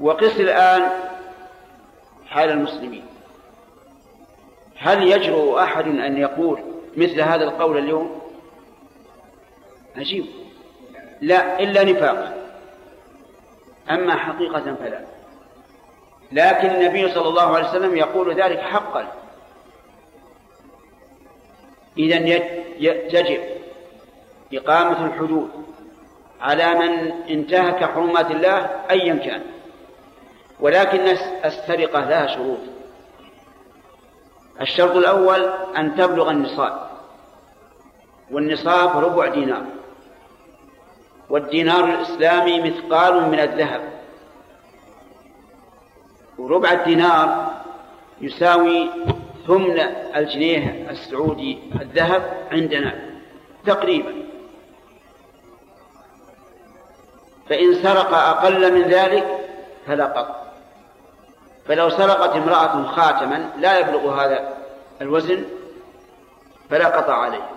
[0.00, 0.90] وقس الآن
[2.26, 3.06] حال المسلمين.
[4.76, 6.60] هل يجرؤ أحد أن يقول
[6.96, 8.20] مثل هذا القول اليوم؟
[9.96, 10.26] عجيب.
[11.20, 12.34] لا إلا نفاقا
[13.90, 15.04] أما حقيقة فلا.
[16.32, 19.12] لكن النبي صلى الله عليه وسلم يقول ذلك حقا.
[22.00, 22.16] إذا
[22.78, 23.40] يجب
[24.52, 25.50] إقامة الحدود
[26.40, 29.42] على من انتهك حرمات الله أيا كان
[30.60, 31.00] ولكن
[31.44, 32.58] السرقة لها شروط.
[34.60, 36.90] الشرط الأول أن تبلغ النصاب.
[38.30, 39.64] والنصاب ربع دينار.
[41.30, 43.80] والدينار الإسلامي مثقال من الذهب.
[46.38, 47.50] وربع الدينار
[48.20, 48.90] يساوي
[49.50, 49.80] ثمن
[50.16, 53.00] الجنيه السعودي الذهب عندنا
[53.66, 54.14] تقريبا.
[57.48, 59.26] فإن سرق أقل من ذلك
[59.86, 60.36] فلا قط
[61.66, 64.56] فلو سرقت امرأة خاتما لا يبلغ هذا
[65.00, 65.44] الوزن
[66.70, 67.50] فلا قطع عليه.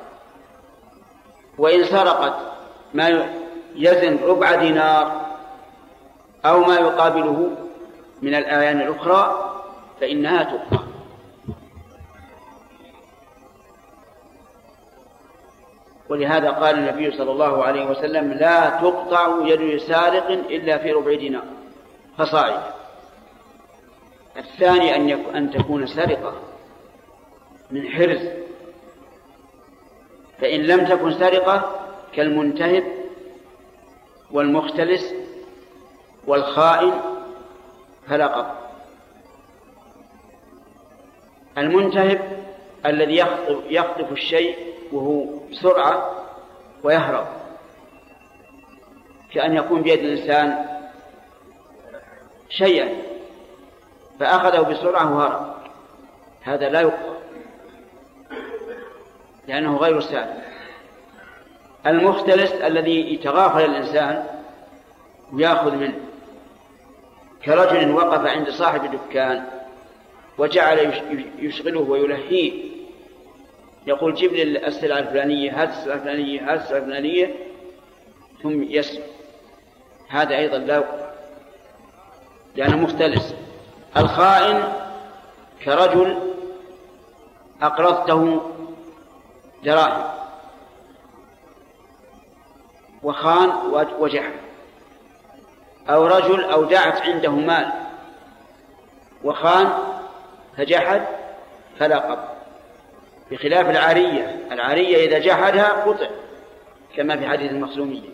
[1.57, 2.35] وإن سرقت
[2.93, 3.27] ما
[3.75, 5.25] يزن ربع دينار
[6.45, 7.51] أو ما يقابله
[8.21, 9.53] من الآيان الأخرى
[10.01, 10.92] فإنها تقطع
[16.13, 21.43] ولهذا قال النبي صلى الله عليه وسلم لا تقطع يد سارق إلا في ربع دينار.
[22.17, 22.61] فصاعد
[24.37, 26.33] الثاني أن أن تكون سرقة
[27.71, 28.27] من حرز.
[30.41, 31.85] فإن لم تكن سرقة
[32.15, 32.83] كالمنتهب
[34.31, 35.13] والمختلس
[36.27, 36.93] والخائن
[38.07, 38.55] فلا قطع
[41.57, 42.21] المنتهب
[42.85, 43.25] الذي
[43.69, 44.55] يخطف الشيء
[44.91, 46.25] وهو بسرعة
[46.83, 47.27] ويهرب.
[49.33, 50.65] كأن يكون بيد الإنسان
[52.49, 52.89] شيئا
[54.19, 55.53] فأخذه بسرعة وهرب.
[56.41, 57.13] هذا لا يقطع
[59.47, 60.43] لأنه غير سالم
[61.87, 64.25] المختلس الذي يتغافل الإنسان
[65.33, 65.99] ويأخذ منه.
[67.45, 69.43] كرجل وقف عند صاحب دكان
[70.37, 71.03] وجعل
[71.39, 72.72] يشغله ويلهيه
[73.87, 77.35] يقول جيب لي السلعة الفلانية هذه السلعة الفلانية هذه السلعة الفلانية.
[78.43, 79.03] ثم يسمع
[80.09, 80.83] هذا أيضا لا
[82.55, 83.35] لأنه مختلس.
[83.97, 84.73] الخائن
[85.63, 86.33] كرجل
[87.61, 88.41] أقرضته
[89.63, 90.13] دراهم
[93.03, 93.49] وخان
[93.99, 94.33] وجحد
[95.89, 97.71] أو رجل أودعت عنده مال
[99.23, 99.73] وخان
[100.57, 101.07] فجحد
[101.79, 102.32] فلا قبض
[103.33, 104.47] بخلاف العارية.
[104.51, 106.07] العارية إذا جحدها قطع
[106.95, 108.09] كما في حديث المخزومية.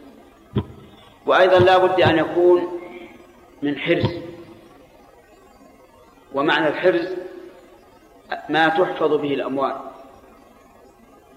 [1.26, 2.82] وأيضا لا بد أن يكون
[3.62, 4.20] من حرز
[6.34, 7.16] ومعنى الحرز
[8.50, 9.76] ما تحفظ به الأموال.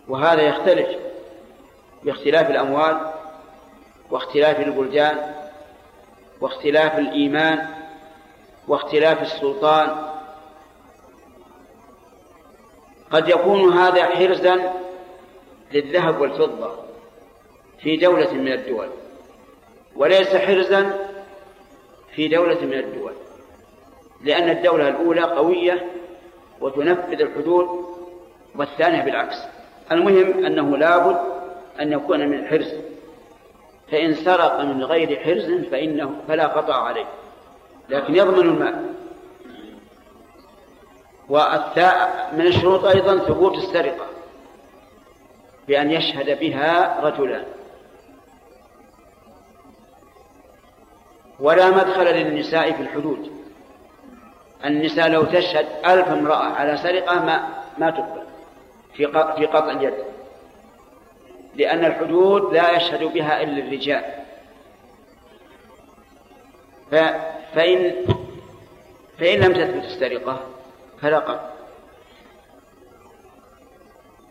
[0.08, 0.88] وهذا يختلف
[2.04, 3.12] باختلاف الأموال
[4.10, 5.34] واختلاف البلدان
[6.40, 7.68] واختلاف الإيمان
[8.68, 10.11] واختلاف السلطان
[13.12, 14.72] قد يكون هذا حرزا
[15.72, 16.70] للذهب والفضة
[17.78, 18.88] في دولة من الدول
[19.96, 21.08] وليس حرزا
[22.14, 23.12] في دولة من الدول
[24.24, 25.90] لأن الدولة الأولى قوية
[26.60, 27.84] وتنفذ الحدود
[28.54, 29.36] والثانية بالعكس.
[29.92, 31.18] المهم أنه لابد
[31.80, 32.74] أن يكون من حرز
[33.90, 37.06] فإن سرق من غير حرز فإنه فلا قطع عليه
[37.88, 38.84] لكن يضمن المال.
[42.32, 44.06] من الشروط أيضا ثبوت السرقة
[45.68, 47.44] بأن يشهد بها رجلان
[51.40, 53.32] ولا مدخل للنساء في الحدود.
[54.64, 58.22] النساء لو تشهد ألف امرأة على سرقة ما ما تقبل
[58.94, 59.06] في
[59.36, 59.94] في قطع اليد.
[61.54, 64.04] لأن الحدود لا يشهد بها إلا الرجال.
[67.54, 68.06] فإن
[69.18, 70.51] فإن لم تثبت السرقة
[71.02, 71.52] فلا قطع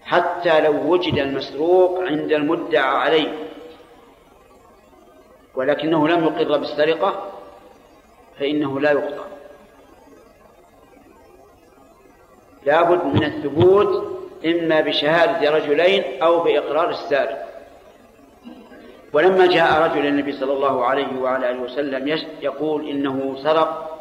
[0.03, 3.33] حتى لو وجد المسروق عند المدعى عليه
[5.55, 7.31] ولكنه لم يقر بالسرقة
[8.39, 9.23] فإنه لا يقطع.
[12.65, 17.47] لابد من الثبوت إما بشهادة رجلين أو بإقرار السارق.
[19.13, 24.00] ولما جاء رجل النبي صلى الله عليه وعلى آله وسلم يقول إنه سرق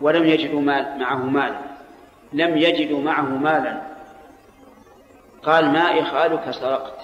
[0.00, 1.60] ولم يجدوا مال معه مالا.
[2.32, 3.82] لم يجدوا معه مالا.
[5.42, 6.98] قال ما إخالك سرقت.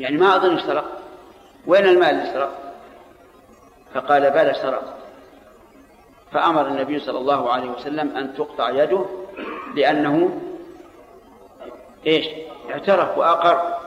[0.00, 0.98] يعني ما أظنك سرقت.
[1.66, 2.58] وين المال اللي سرقت؟
[3.94, 4.94] فقال بلى سرقت.
[6.32, 9.04] فأمر النبي صلى الله عليه وسلم أن تقطع يده
[9.74, 10.40] لأنه
[12.06, 12.26] إيش؟
[12.70, 13.78] اعترف وأقر.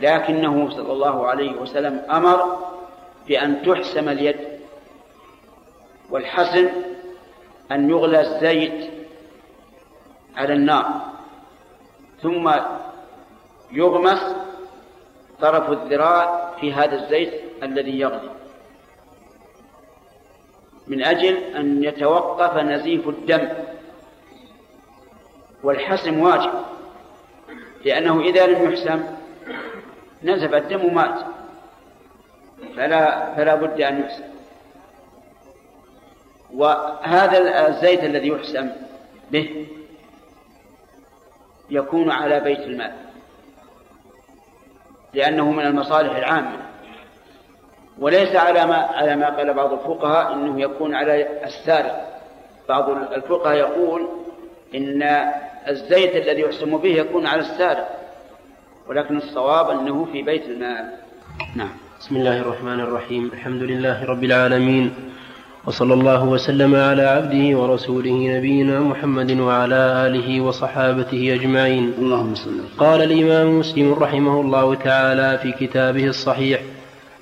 [0.00, 2.58] لكنه صلى الله عليه وسلم أمر
[3.28, 4.51] بأن تحسم اليد.
[6.12, 6.68] والحسم
[7.72, 8.90] أن يغلى الزيت
[10.36, 11.12] على النار
[12.22, 12.52] ثم
[13.72, 14.36] يغمس
[15.40, 17.32] طرف الذراع في هذا الزيت
[17.62, 18.30] الذي يغلي.
[20.86, 23.48] من أجل أن يتوقف نزيف الدم.
[25.62, 26.52] والحسم واجب
[27.84, 29.02] لأنه إذا لم يحسم
[30.22, 31.24] نزف الدم ومات.
[32.76, 34.31] فلا فلا بد أن يحسم
[36.54, 38.70] وهذا الزيت الذي يحسم
[39.30, 39.66] به
[41.70, 42.92] يكون على بيت المال
[45.14, 46.56] لأنه من المصالح العامة.
[47.98, 52.20] وليس على ما على ما قال بعض الفقهاء إنه يكون على السارق.
[52.68, 54.08] بعض الفقهاء يقول
[54.74, 55.02] إن
[55.68, 57.88] الزيت الذي يحسم به يكون على السارق
[58.88, 60.92] ولكن الصواب أنه في بيت المال.
[61.56, 61.70] نعم.
[62.00, 63.30] بسم الله الرحمن الرحيم.
[63.32, 65.12] الحمد لله رب العالمين.
[65.66, 71.92] وصلى الله وسلم على عبده ورسوله نبينا محمد وعلى آله وصحابته أجمعين.
[71.98, 76.60] اللهم صل قال الإمام مسلم رحمه الله تعالى في كتابه الصحيح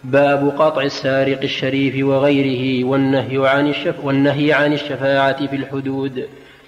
[0.04, 6.24] باب قطع السارق الشريف وغيره والنهي عن الشف والنهي عن الشفاعة في الحدود.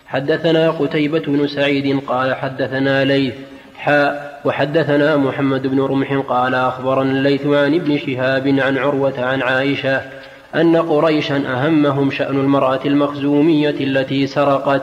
[0.06, 3.34] حدثنا قتيبة بن سعيد قال حدثنا ليث
[3.76, 10.02] حاء وحدثنا محمد بن رمح قال أخبرنا الليث عن ابن شهاب عن عروة عن عائشة
[10.54, 14.82] أن قريشا أهمهم شأن المرأة المخزومية التي سرقت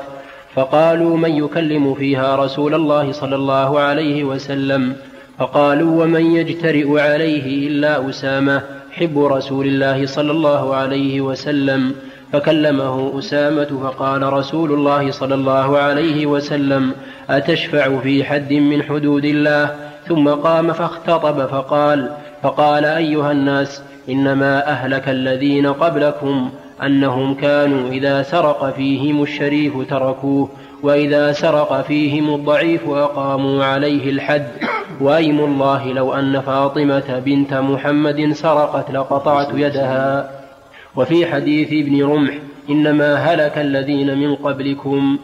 [0.56, 4.96] فقالوا من يكلم فيها رسول الله صلى الله عليه وسلم؟
[5.38, 8.62] فقالوا ومن يجترئ عليه إلا أسامة
[8.92, 11.96] حب رسول الله صلى الله عليه وسلم.
[12.34, 16.92] فكلمه أسامة فقال رسول الله صلى الله عليه وسلم
[17.30, 19.76] أتشفع في حد من حدود الله؟
[20.08, 22.12] ثم قام فاختطب فقال
[22.44, 26.50] فقال أيها الناس إنما أهلك الذين قبلكم
[26.84, 30.50] أنهم كانوا إذا سرق فيهم الشريف تركوه
[30.84, 34.48] وإذا سرق فيهم الضعيف أقاموا عليه الحد.
[35.02, 40.32] وأيم الله لو أن فاطمة بنت محمد سرقت لقطعت يدها.
[40.96, 42.34] وفي حديث ابن رمح
[42.70, 45.18] إنما هلك الذين من قبلكم.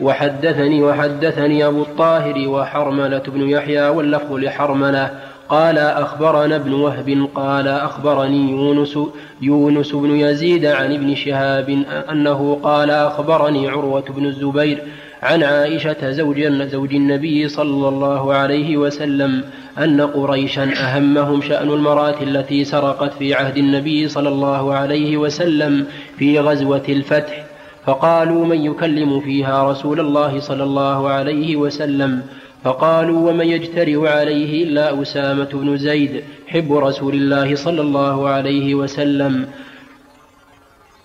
[0.00, 5.10] وحدثني وحدثني أبو الطاهر وحرملة بن يحيى واللفظ لحرملة
[5.48, 8.98] قال أخبرنا ابن وهب قال أخبرني يونس
[9.42, 14.82] يونس بن يزيد عن ابن شهاب أنه قال أخبرني عروة بن الزبير
[15.22, 19.44] عن عائشة زوج زوج النبي صلى الله عليه وسلم
[19.78, 25.86] أن قريشا أهمهم شأن المرأة التي سرقت في عهد النبي صلى الله عليه وسلم
[26.18, 27.44] في غزوة الفتح
[27.86, 32.22] فقالوا من يكلم فيها رسول الله صلى الله عليه وسلم؟
[32.64, 39.46] فقالوا ومن يجترئ عليه إلا أسامة بن زيد حب رسول الله صلى الله عليه وسلم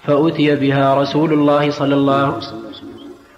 [0.03, 2.39] فأتي بها رسول الله صلى الله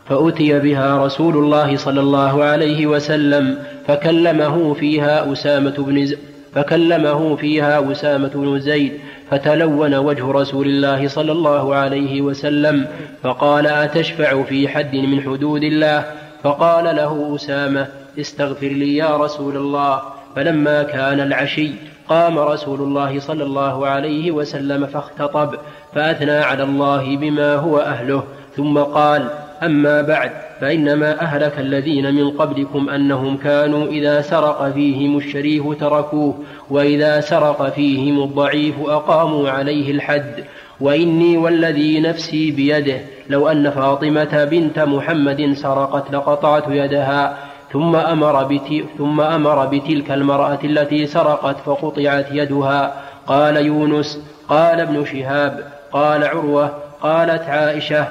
[0.09, 3.57] فأتي بها رسول الله صلى الله عليه وسلم
[3.87, 6.19] فكلمه فيها أسامة بن زيد
[6.53, 8.93] فكلمه فيها أسامة بن زيد
[9.31, 12.87] فتلون وجه رسول الله صلى الله عليه وسلم
[13.23, 16.05] فقال أتشفع في حد من حدود الله؟
[16.43, 17.87] فقال له أسامة
[18.19, 20.01] استغفر لي يا رسول الله.
[20.35, 21.71] فلما كان العشي
[22.09, 25.55] قام رسول الله صلى الله عليه وسلم فاختطب
[25.93, 28.23] فأثنى على الله بما هو أهله
[28.55, 29.29] ثم قال
[29.63, 36.39] أما بعد فإنما أهلك الذين من قبلكم أنهم كانوا إذا سرق فيهم الشريف تركوه
[36.69, 40.43] وإذا سرق فيهم الضعيف أقاموا عليه الحد.
[40.79, 42.99] وإني والذي نفسي بيده
[43.29, 47.37] لو أن فاطمة بنت محمد سرقت لقطعت يدها
[47.75, 48.59] ثم أمر.
[48.97, 52.93] ثم أمر بتلك المرأة التي سرقت فقطعت يدها
[53.27, 54.19] قال يونس
[54.49, 58.07] قال ابن شهاب قال عروة قالت عائشة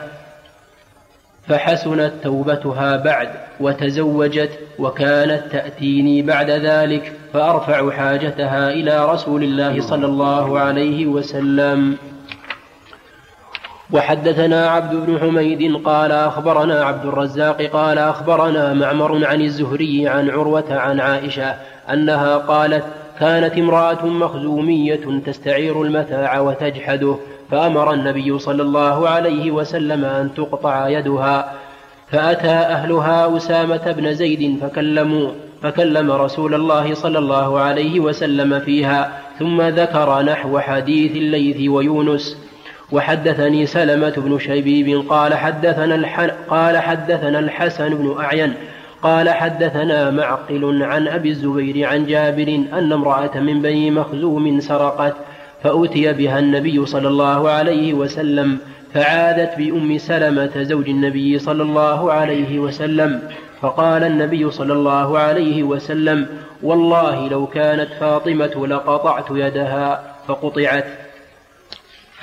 [1.48, 3.28] فحسنت توبتها بعد
[3.60, 11.96] وتزوجت وكانت تأتيني بعد ذلك فأرفع حاجتها إلى رسول الله صلى الله عليه وسلم
[13.92, 20.64] وحدثنا عبد بن حميد قال أخبرنا عبد الرزاق قال أخبرنا معمر عن الزهري عن عروة
[20.70, 21.54] عن عائشة
[21.92, 22.84] أنها قالت
[23.20, 27.16] كانت امرأة مخزومية تستعير المتاع وتجحده
[27.50, 31.52] فأمر النبي صلى الله عليه وسلم أن تقطع يدها.
[32.10, 35.30] فأتى أهلها أسامة بن زيد فكلموا
[35.62, 42.43] فكلم رسول الله صلى الله عليه وسلم فيها ثم ذكر نحو حديث الليث ويونس.
[42.92, 46.20] وحدثني سلمة بن شبيب قال حدثنا الح...
[46.48, 48.54] قال حدثنا الحسن بن أعين
[49.02, 55.14] قال حدثنا معقل عن أبي الزبير عن جابر أن امرأة من بني مخزوم سرقت
[55.62, 58.58] فأتي بها النبي صلى الله عليه وسلم
[58.94, 63.22] فعادت بأم سلمة زوج النبي صلى الله عليه وسلم
[63.60, 66.26] فقال النبي صلى الله عليه وسلم
[66.62, 71.03] والله لو كانت فاطمة لقطعت يدها فقطعت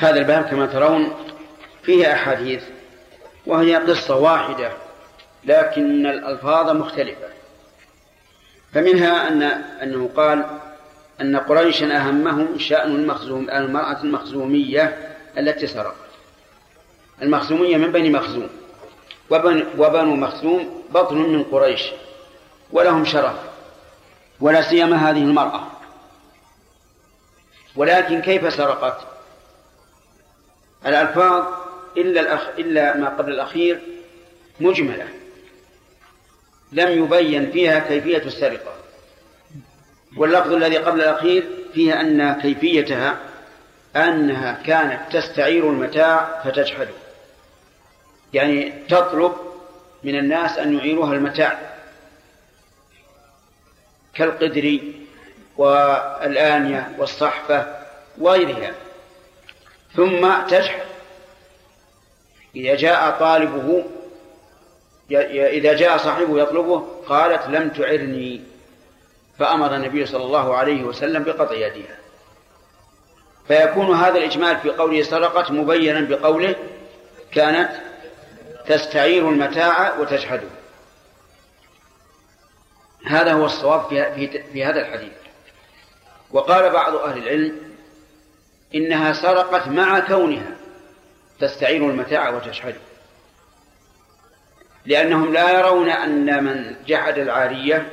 [0.02, 1.14] هذا الباب كما ترون
[1.84, 2.64] فيه أحاديث
[3.46, 4.72] وهي قصة واحدة
[5.46, 7.28] لكن الألفاظ مختلفة.
[8.74, 9.42] فمنها أن
[9.84, 10.46] أنه قال
[11.22, 15.96] أن قريشا أهمهم شأن المخزوم المرأة المخزومية التي سرقت.
[17.22, 18.50] المخزومية من بني مخزوم
[19.30, 21.92] وبن وبنو مخزوم بطن من قريش
[22.72, 23.36] ولهم شرف
[24.40, 25.68] ولا سيما هذه المرأة.
[27.76, 29.12] ولكن كيف سرقت؟
[30.86, 31.44] الألفاظ
[31.98, 33.80] إلا الأخ إلا ما قبل الأخير
[34.60, 35.08] مجملة.
[36.72, 38.74] لم يبين فيها كيفية السرقة.
[40.18, 43.18] واللفظ الذي قبل الأخير فيه أن كيفيتها
[43.96, 46.94] أنها كانت تستعير المتاع فتجحده.
[48.34, 49.34] يعني تطلب
[50.04, 51.60] من الناس أن يعيروها المتاع.
[54.14, 54.80] كالقدر
[55.58, 57.76] والآنية والصحفة
[58.18, 58.72] وغيرها.
[59.96, 60.82] ثم تجحد
[62.56, 63.84] إذا جاء طالبه
[65.32, 68.42] إذا جاء صاحبه يطلبه قالت لم تعرني.
[69.40, 71.98] فأمر النبي صلى الله عليه وسلم بقطع يدها
[73.48, 76.56] فيكون هذا الإجمال في قوله سرقت مبينا بقوله
[77.32, 77.70] كانت
[78.68, 80.48] تستعير المتاع وتجحده
[83.06, 85.14] هذا هو الصواب في, في هذا الحديث.
[86.32, 87.71] وقال بعض أهل العلم
[88.76, 90.52] إنها سرقت مع كونها.
[91.40, 92.80] تستعير المتاع وتشحده
[94.86, 97.90] لأنهم لا يرون أن من جحد العارية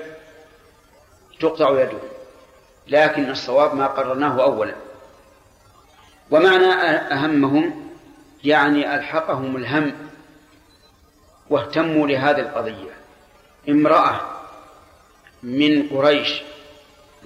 [1.40, 1.98] تقطع يده.
[2.88, 4.74] لكن الصواب ما قررناه أولا.
[6.30, 6.72] ومعنى
[7.12, 7.90] أهمهم
[8.44, 9.92] يعني ألحقهم الهم
[11.50, 12.90] واهتموا لهذه القضية.
[13.68, 14.20] امرأة
[15.42, 16.42] من قريش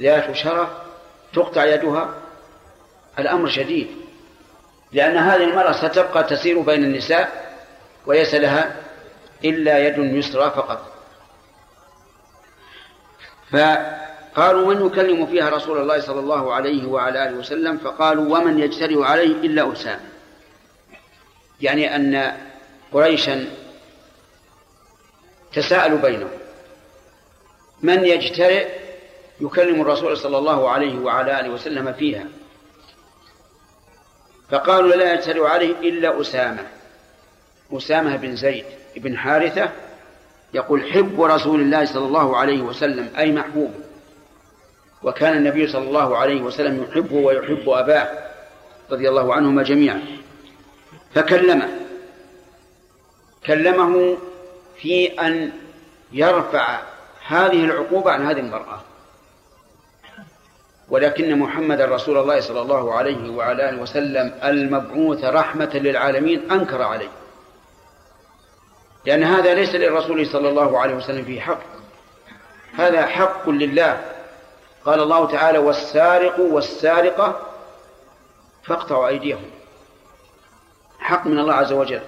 [0.01, 0.69] ذات شرف
[1.33, 2.22] تقطع يدها
[3.19, 3.89] الأمر شديد
[4.93, 7.57] لأن هذه المرأة ستبقى تسير بين النساء
[8.07, 8.77] وليس لها
[9.45, 10.93] إلا يد يسرى فقط.
[13.53, 19.03] فقالوا من يكلم فيها رسول الله صلى الله عليه وعلى آله وسلم؟ فقالوا ومن يجترئ
[19.03, 20.09] عليه إلا أسامة.
[21.61, 22.37] يعني أن
[22.93, 23.47] قريشا
[25.53, 26.31] تساءلوا بينهم.
[27.83, 28.69] من يجترئ؟
[29.41, 32.25] يكلم الرسول صلى الله عليه وعلى آله وسلم فيها.
[34.53, 36.67] فقالوا لا يجترئ عليه إلا أسامة.
[37.73, 38.65] أسامة بن زيد
[38.97, 39.71] بن حارثة
[40.55, 43.75] يقول حب رسول الله صلى الله عليه وسلم أي محبوب.
[45.03, 48.09] وكان النبي صلى الله عليه وسلم يحبه ويحب أباه
[48.91, 50.03] رضي الله عنهما جميعا.
[51.15, 51.69] فكلمه.
[53.47, 54.17] كلمه
[54.79, 55.53] في أن
[56.13, 56.81] يرفع
[57.27, 58.81] هذه العقوبة عن هذه المرأة.
[60.93, 67.09] ولكن محمد رسول الله صلى الله عليه وعلى آله وسلم المبعوث رحمة للعالمين أنكر عليه.
[69.05, 71.61] لأن هذا ليس للرسول صلى الله عليه وسلم فيه حق.
[72.75, 74.01] هذا حق لله.
[74.85, 77.41] قال الله تعالى والسارق والسارقة
[78.65, 79.51] فاقطعوا أيديهم.
[80.99, 82.03] حق من الله عز وجل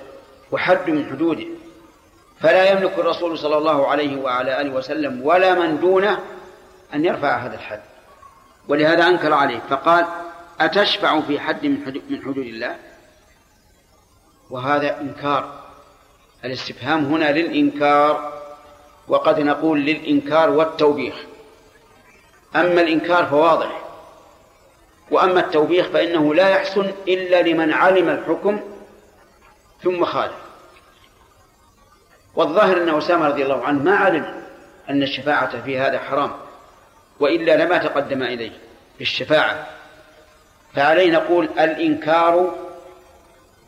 [0.52, 1.46] وحد من حدوده.
[2.40, 6.20] فلا يملك الرسول صلى الله عليه وعلى آله وسلم ولا من دونه
[6.94, 7.93] أن يرفع هذا الحد.
[8.68, 10.06] ولهذا أنكر عليه فقال
[10.60, 11.84] أتشفع في حد من
[12.24, 12.76] حدود, الله؟
[14.50, 15.64] وهذا إنكار.
[16.44, 18.32] الاستفهام هنا للإنكار
[19.08, 21.14] وقد نقول للإنكار والتوبيخ.
[22.56, 23.80] أما الإنكار فواضح
[25.10, 28.60] وأما التوبيخ فإنه لا يحسن إلا لمن علم الحكم
[29.82, 30.44] ثم خالف.
[32.34, 34.42] والظاهر أن أسامة رضي الله عنه ما علم
[34.90, 36.43] أن الشفاعة في هذا حرام.
[37.20, 38.52] وإلا لما تقدم إليه
[38.98, 39.66] بالشفاعة.
[40.74, 42.54] فعليه نقول الإنكار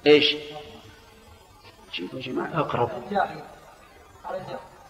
[0.06, 0.36] إيش؟
[1.92, 2.60] شوفوا يا جماعة.
[2.60, 2.90] أقرب.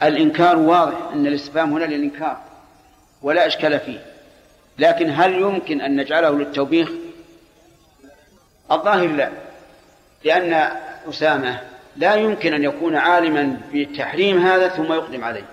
[0.03, 2.37] الإنكار واضح أن الاستفهام هنا للإنكار
[3.23, 4.07] ولا إشكال فيه.
[4.79, 6.91] لكن هل يمكن أن نجعله للتوبيخ؟
[8.73, 9.31] الظاهر لا.
[10.25, 10.53] لأن
[11.09, 11.61] أسامة
[11.97, 15.45] لا يمكن أن يكون عالما بتحريم هذا ثم يقدم عليه.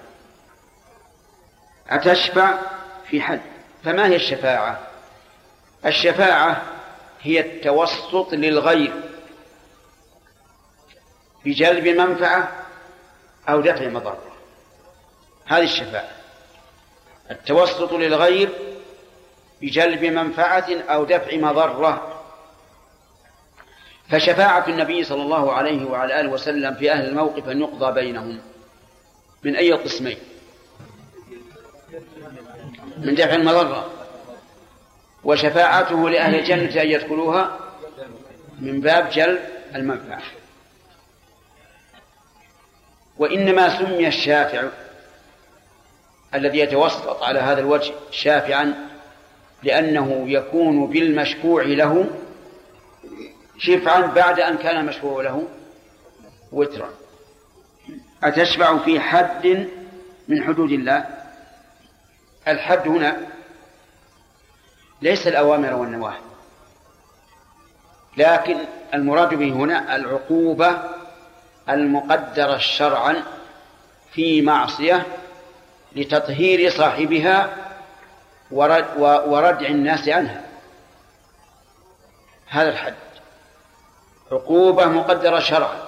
[1.90, 2.60] أتشفع؟
[3.14, 3.42] في حد.
[3.84, 4.88] فما هي الشفاعة؟
[5.86, 6.62] الشفاعة
[7.22, 8.94] هي التوسط للغير.
[11.46, 12.66] بجلب منفعة
[13.50, 14.36] أو دفع مضرة.
[15.46, 16.10] هذه الشفاعة.
[17.32, 18.50] التوسط للغير
[19.62, 22.24] بجلب منفعة أو دفع مضرة.
[24.10, 28.42] فشفاعة النبي صلى الله عليه وعلى آله وسلم في أهل الموقف أن يقضى بينهم
[29.44, 30.33] من أي قسمين؟
[33.04, 33.90] من دفع المضرة.
[35.24, 37.60] وشفاعته لأهل الجنة أن يدخلوها
[38.60, 39.40] من باب جلب
[39.76, 40.22] المنفعة.
[43.18, 44.64] وإنما سمي الشافع
[46.36, 48.90] الذي يتوسط على هذا الوجه شافعا
[49.64, 52.06] لأنه يكون بالمشفوع له
[53.58, 55.48] شفعا بعد أن كان المشفوع له
[56.52, 56.90] وترا.
[58.24, 59.68] أتشفع في حد
[60.28, 61.23] من حدود الله؟
[62.48, 63.18] الحد هنا
[65.02, 66.22] ليس الأوامر والنواهي.
[68.18, 68.58] لكن
[68.94, 70.82] المراد به هنا العقوبة
[71.70, 73.24] المقدرة شرعا
[74.12, 75.06] في معصية
[75.96, 77.58] لتطهير صاحبها
[78.52, 78.98] ورد
[79.28, 80.44] وردع الناس عنها.
[82.48, 82.96] هذا الحد.
[84.32, 85.84] عقوبة مقدرة شرعا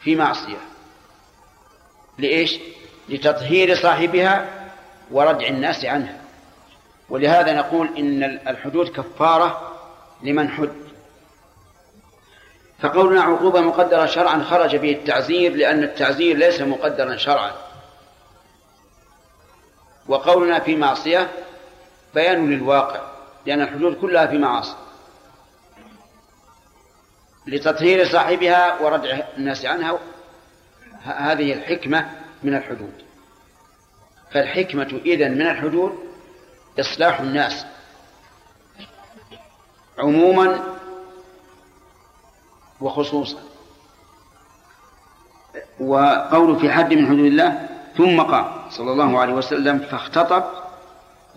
[0.00, 0.58] في معصية.
[2.18, 2.58] لإيش؟
[3.08, 4.48] لتطهير صاحبها
[5.10, 6.16] وردع الناس عنها.
[7.08, 9.72] ولهذا نقول إن الحدود كفارة
[10.22, 10.86] لمن حد.
[12.78, 17.52] فقولنا عقوبة مقدرة شرعا خرج به التعزير لأن التعزير ليس مقدرا شرعا.
[20.08, 21.30] وقولنا في معصية
[22.14, 23.00] بيان للواقع
[23.46, 24.76] لأن الحدود كلها في معاصي.
[27.46, 29.98] لتطهير صاحبها وردع الناس عنها
[31.04, 32.10] هذه الحكمة
[32.46, 32.92] من الحدود.
[34.32, 35.98] فالحكمة إذن من الحدود
[36.80, 37.66] إصلاح الناس.
[39.98, 40.60] عموما
[42.80, 43.38] وخصوصا.
[45.80, 50.44] وقول في حد من حدود الله ثم قام صلى الله عليه وسلم فاختطب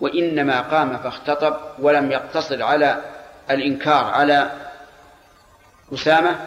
[0.00, 3.04] وإنما قام فاختطب ولم يقتصر على
[3.50, 4.52] الإنكار على
[5.94, 6.46] أسامة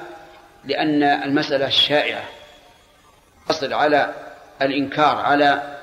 [0.65, 2.23] لأن المسألة الشائعة.
[3.41, 4.13] يقتصر على
[4.61, 5.79] الإنكار على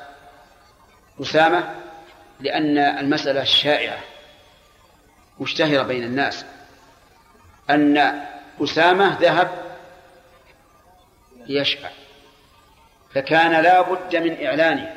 [1.20, 1.74] أسامة
[2.40, 3.98] لأن المسألة الشائعة
[5.40, 6.44] مشتهرة بين الناس.
[7.70, 8.22] أن
[8.60, 9.50] أسامة ذهب
[11.46, 11.88] ليشفع
[13.14, 14.96] فكان لا بد من إعلانه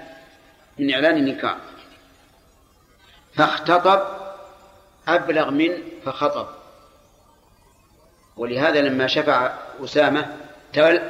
[0.79, 1.57] من إعلان النكاح
[3.35, 4.01] فاختطب
[5.07, 5.71] أبلغ من
[6.05, 6.47] فخطب.
[8.37, 10.37] ولهذا لما شفع أسامة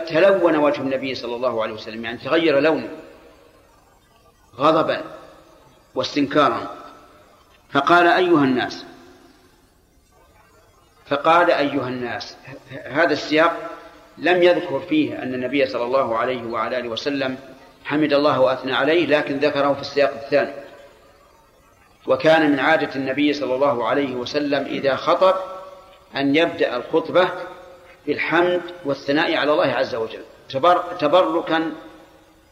[0.08, 2.90] تلون وجه النبي صلى الله عليه وسلم يعني تغير لونه
[4.58, 5.02] غضبا
[5.96, 6.76] واستنكارا
[7.72, 8.86] فقال أيها الناس
[11.06, 12.38] فقال أيها الناس
[12.84, 13.70] هذا السياق
[14.18, 17.38] لم يذكر فيه أن النبي صلى الله عليه وعلى آله وسلم
[17.86, 20.54] حمد الله وأثنى عليه لكن ذكره في السياق الثاني.
[22.08, 25.36] وكان من عادة النبي صلى الله عليه وسلم إذا خطب
[26.16, 27.30] أن يبدأ الخطبة
[28.08, 30.24] بالحمد والثناء على الله عز وجل.
[31.00, 31.72] تبركا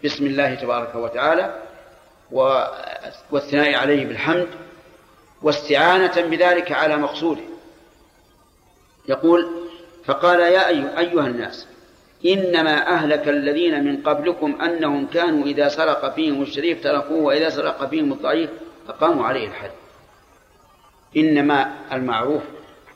[0.03, 1.55] بسم الله تبارك وتعالى
[3.31, 4.47] والثناء عليه بالحمد
[5.41, 7.41] واستعانة بذلك على مقصوده.
[9.07, 9.49] يقول
[10.05, 11.67] فقال يا أيها الناس
[12.25, 18.13] إنما أهلك الذين من قبلكم أنهم كانوا إذا سرق فيهم الشريف تركوه وإذا سرق فيهم
[18.13, 18.49] الضعيف
[18.89, 19.71] أقاموا عليه الحد.
[21.17, 22.41] إنما المعروف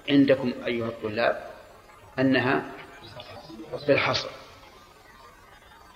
[0.10, 1.55] عندكم أيها الطلاب
[2.20, 2.66] أنها
[3.88, 4.30] بالحصر.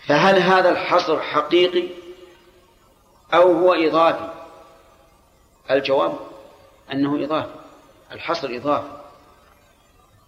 [0.08, 1.88] فهل هذا الحصر حقيقي
[3.34, 4.34] أو هو إضافي؟
[5.72, 6.20] الجواب
[6.94, 7.56] أنه إضافي.
[8.12, 9.00] الحصر إضافي.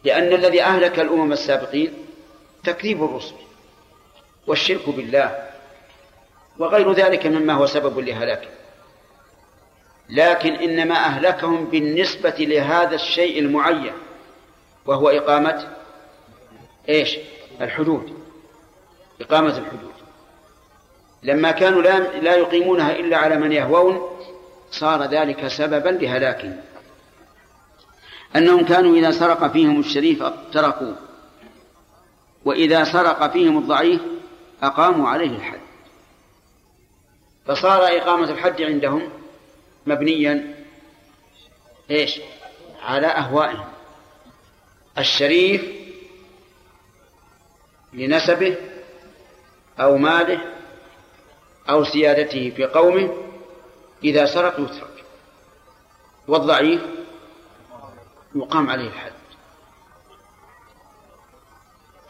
[0.03, 1.93] لأن الذي أهلك الأمم السابقين
[2.63, 3.35] تكذيب الرسل
[4.47, 5.49] والشرك بالله
[6.57, 8.49] وغير ذلك مما هو سبب لهلاكه.
[10.09, 13.93] لكن إنما أهلكهم بالنسبة لهذا الشيء المعين
[14.85, 15.80] وهو إقامة
[16.89, 17.17] إيش؟
[17.61, 18.13] الحدود.
[19.21, 19.91] إقامة الحدود.
[21.23, 24.01] لما كانوا لا, لا يقيمونها إلا على من يهوون
[24.71, 26.61] صار ذلك سببا لهلاكهم.
[28.35, 30.95] أنهم كانوا إذا سرق فيهم الشريف تركوه
[32.45, 34.01] وإذا سرق فيهم الضعيف
[34.63, 35.59] أقاموا عليه الحد.
[37.45, 39.09] فصار إقامة الحد عندهم
[39.85, 40.55] مبنيا
[41.91, 42.19] إيش؟
[42.83, 43.65] على أهوائهم.
[44.97, 45.80] الشريف
[47.93, 48.57] لنسبه
[49.79, 50.39] أو ماله
[51.69, 53.17] أو سيادته في قومه
[54.03, 55.03] إذا سرق يترك.
[56.27, 56.81] والضعيف
[58.35, 59.11] يقام عليه الحد.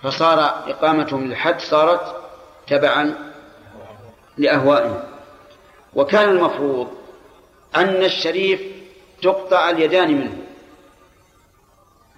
[0.04, 0.40] فصار
[0.70, 2.16] إقامتهم للحد صارت
[2.68, 3.34] تبعا
[4.38, 5.04] لأهوائهم
[5.94, 6.88] وكان المفروض
[7.76, 8.62] أن الشريف
[9.22, 10.38] تقطع اليدان منه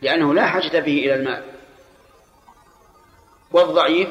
[0.01, 1.52] لأنه لا حاجة به إلى المال.
[3.53, 4.09] والضعيف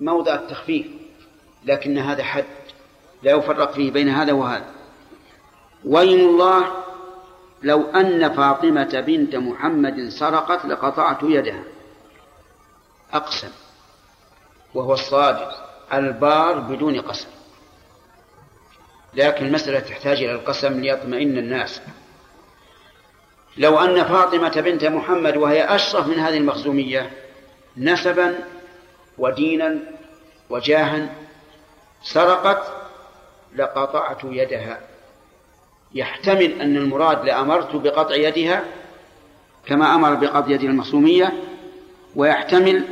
[0.00, 0.86] موضع التخفيف
[1.64, 2.44] لكن هذا حد
[3.22, 4.66] لا يفرق فيه بين هذا وهذا.
[5.84, 6.66] ويم الله؟
[7.62, 11.62] لو أن فاطمة بنت محمد سرقت لقطعت يدها.
[13.12, 13.50] أقسم.
[14.74, 17.28] وهو الصادق البار بدون قسم.
[19.14, 21.80] لكن المسألة تحتاج إلى القسم ليطمئن الناس.
[23.56, 27.19] لو أن فاطمة بنت محمد وهي أشرف من هذه المخزومية
[27.76, 28.38] نسبا
[29.18, 29.78] ودينا
[30.50, 31.14] وجاها
[32.02, 32.72] سرقت
[33.56, 34.80] لقطعت يدها.
[35.94, 38.64] يحتمل أن المراد لأمرت بقطع يدها
[39.66, 41.32] كما أمر بقطع يد المخزومية
[42.16, 42.84] ويحتمل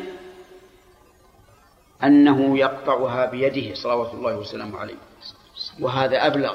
[2.04, 4.94] أنه يقطعها بيده صلوات الله وسلامه عليه.
[5.80, 6.54] وهذا أبلغ.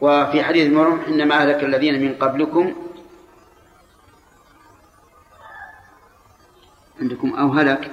[0.00, 2.89] وفي حديث ابن إنما أهلك الذين من قبلكم
[7.00, 7.90] عندكم أو هلك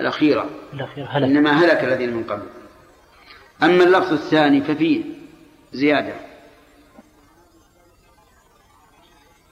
[0.00, 0.50] الأخيرة.
[0.72, 1.24] الأخير هلك.
[1.24, 2.46] إنما هلك الذين من قبل.
[3.62, 5.04] أما اللفظ الثاني ففيه
[5.72, 6.14] زيادة.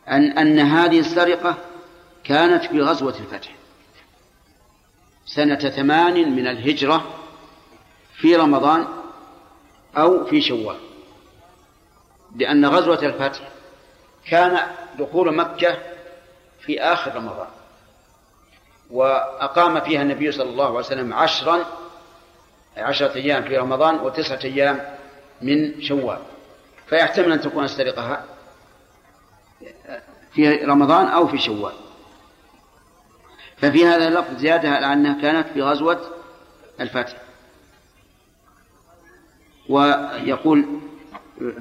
[0.08, 1.56] أن أن هذه السرقة
[2.24, 3.54] كانت في غزوة الفتح.
[5.26, 7.14] سنة ثمان من الهجرة
[8.14, 8.86] في رمضان
[9.96, 10.76] أو في شوال.
[12.36, 13.48] لأن غزوة الفتح
[14.30, 14.58] كان
[14.98, 15.78] دخول مكة
[16.60, 17.57] في آخر رمضان.
[18.90, 21.58] وأقام فيها النبي صلى الله عليه وسلم عشرا
[22.76, 24.80] عشرة أيام في رمضان وتسعة أيام
[25.42, 26.18] من شوال.
[26.86, 28.24] فيحتمل أن تكون السرقة
[30.32, 31.72] في رمضان أو في شوال.
[33.56, 36.00] ففي هذا اللفظ زيادة على أنها كانت في غزوة
[36.80, 37.16] الفتح.
[39.68, 40.80] ويقول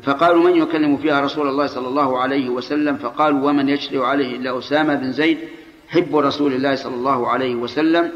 [0.04, 4.60] فقالوا من يكلم فيها رسول الله صلى الله عليه وسلم؟ فقالوا ومن يشرع عليه إلا
[4.60, 5.50] أسامة بن زيد
[5.88, 8.12] حب رسول الله صلى الله عليه وسلم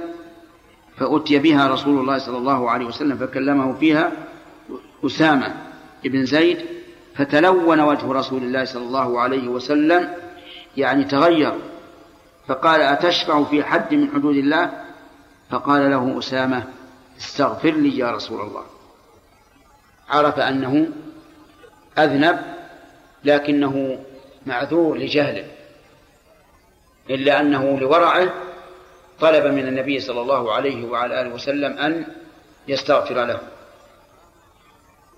[0.98, 4.12] فأتي بها رسول الله صلى الله عليه وسلم فكلمه فيها
[5.06, 5.56] أسامة
[6.04, 6.58] بن زيد
[7.16, 10.10] فتلون وجه رسول الله صلى الله عليه وسلم
[10.78, 11.54] يعني تغير
[12.48, 14.72] فقال أتشفع في حد من حدود الله؟
[15.50, 16.64] فقال له أسامة
[17.18, 18.64] استغفر لي يا رسول الله.
[20.10, 20.88] عرف أنه
[21.98, 22.40] أذنب
[23.24, 24.00] لكنه
[24.46, 25.51] معذور لجهله.
[27.16, 28.34] إلا أنه لورعه
[29.20, 32.06] طلب من النبي صلى الله عليه وعلى آله وسلم أن
[32.68, 33.40] يستغفر له.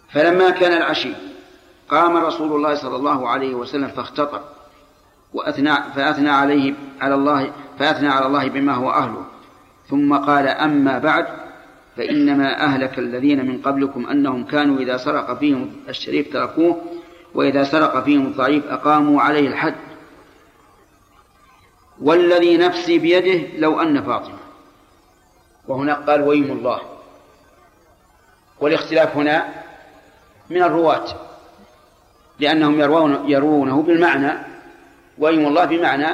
[0.09, 1.13] فلما كان العشي
[1.89, 4.41] قام رسول الله صلى الله عليه وسلم فاختطر
[5.33, 9.25] وأثنى فأثنى عليه على الله فأثنى على الله بما هو أهله.
[9.89, 11.27] ثم قال أما بعد
[11.97, 16.81] فإنما أهلك الذين من قبلكم أنهم كانوا إذا سرق فيهم الشريف تركوه
[17.33, 19.75] وإذا سرق فيهم الضعيف أقاموا عليه الحد.
[22.01, 24.37] والذي نفسي بيده لو أن فاطمة.
[25.67, 26.81] وهنا قال ويم الله.
[28.59, 29.63] والاختلاف هنا
[30.49, 31.05] من الرواة
[32.39, 34.31] لأنهم يروون يروونه بالمعنى
[35.17, 36.07] ويم الله بمعنى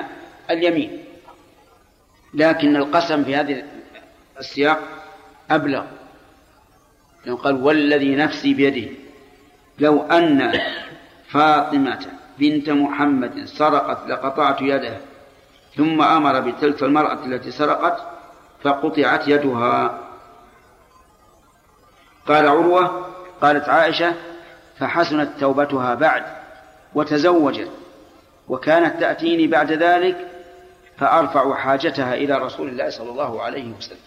[0.50, 1.04] اليمين.
[2.34, 3.64] لكن القسم في هذه
[4.40, 4.80] السياق
[5.52, 5.86] أبلغ.
[7.26, 8.92] لأنه قال والذي نفسي بيده
[9.80, 10.62] لو أن
[11.28, 12.06] فاطمة
[12.40, 15.02] بنت محمد سرقت لقطعت يدها
[15.80, 17.98] ثم أمر بتلك المرأة التي سرقت
[18.64, 20.00] فقطعت يدها.
[22.28, 23.06] قال عروة
[23.42, 24.14] قالت عائشة
[24.80, 26.24] فحسنت توبتها بعد
[26.96, 27.72] وتزوجت
[28.48, 30.28] وكانت تأتيني بعد ذلك
[30.98, 34.00] فأرفع حاجتها إلى رسول الله صلى الله عليه وسلم.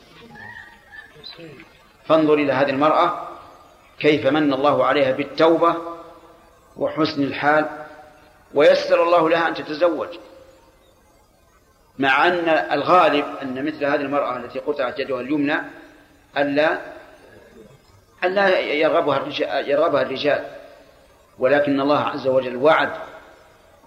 [2.04, 3.28] فانظر إلى هذه المرأة
[3.98, 5.76] كيف من الله عليها بالتوبة
[6.76, 7.68] وحسن الحال
[8.54, 10.08] ويسر الله لها أن تتزوج.
[11.98, 15.56] مع أن الغالب أن مثل هذه المرأة التي قطعت يدها اليمنى
[16.36, 16.78] ألا
[18.24, 20.44] ألا يرغبها الرجال, يرغبها الرجال.
[21.38, 22.92] ولكن الله عز وجل وعد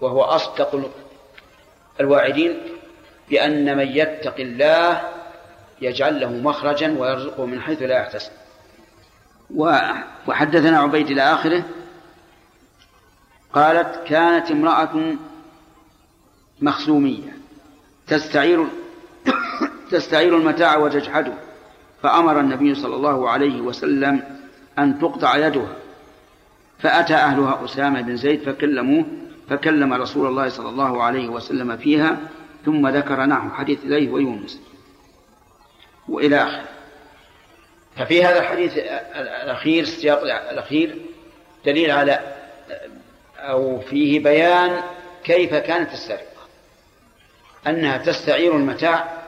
[0.00, 0.90] وهو أصدق
[2.00, 2.58] الواعدين
[3.30, 5.02] بأن من يتق الله
[5.80, 8.32] يجعل له مخرجا ويرزقه من حيث لا يحتسب.
[10.26, 11.62] وحدثنا عبيد إلى آخره.
[13.52, 15.14] قالت كانت امرأة
[16.60, 17.35] مخزومية.
[18.06, 18.66] تستعير
[19.90, 21.32] تستعير المتاع وتجحده.
[22.02, 24.22] فأمر النبي صلى الله عليه وسلم
[24.78, 25.76] أن تقطع يدها.
[26.78, 29.04] فأتى أهلها أسامة بن زيد فكلموه
[29.48, 32.18] فكلم رسول الله صلى الله عليه وسلم فيها
[32.64, 34.60] ثم ذكر نحو حديث إليه ويونس.
[36.08, 36.68] وإلى آخره.
[37.96, 38.72] ففي هذا الحديث
[39.42, 40.98] الأخير السياق الأخير
[41.66, 42.20] دليل على
[43.38, 44.82] أو فيه بيان
[45.24, 46.35] كيف كانت السرقة.
[47.66, 49.22] أنها تستعير المتاع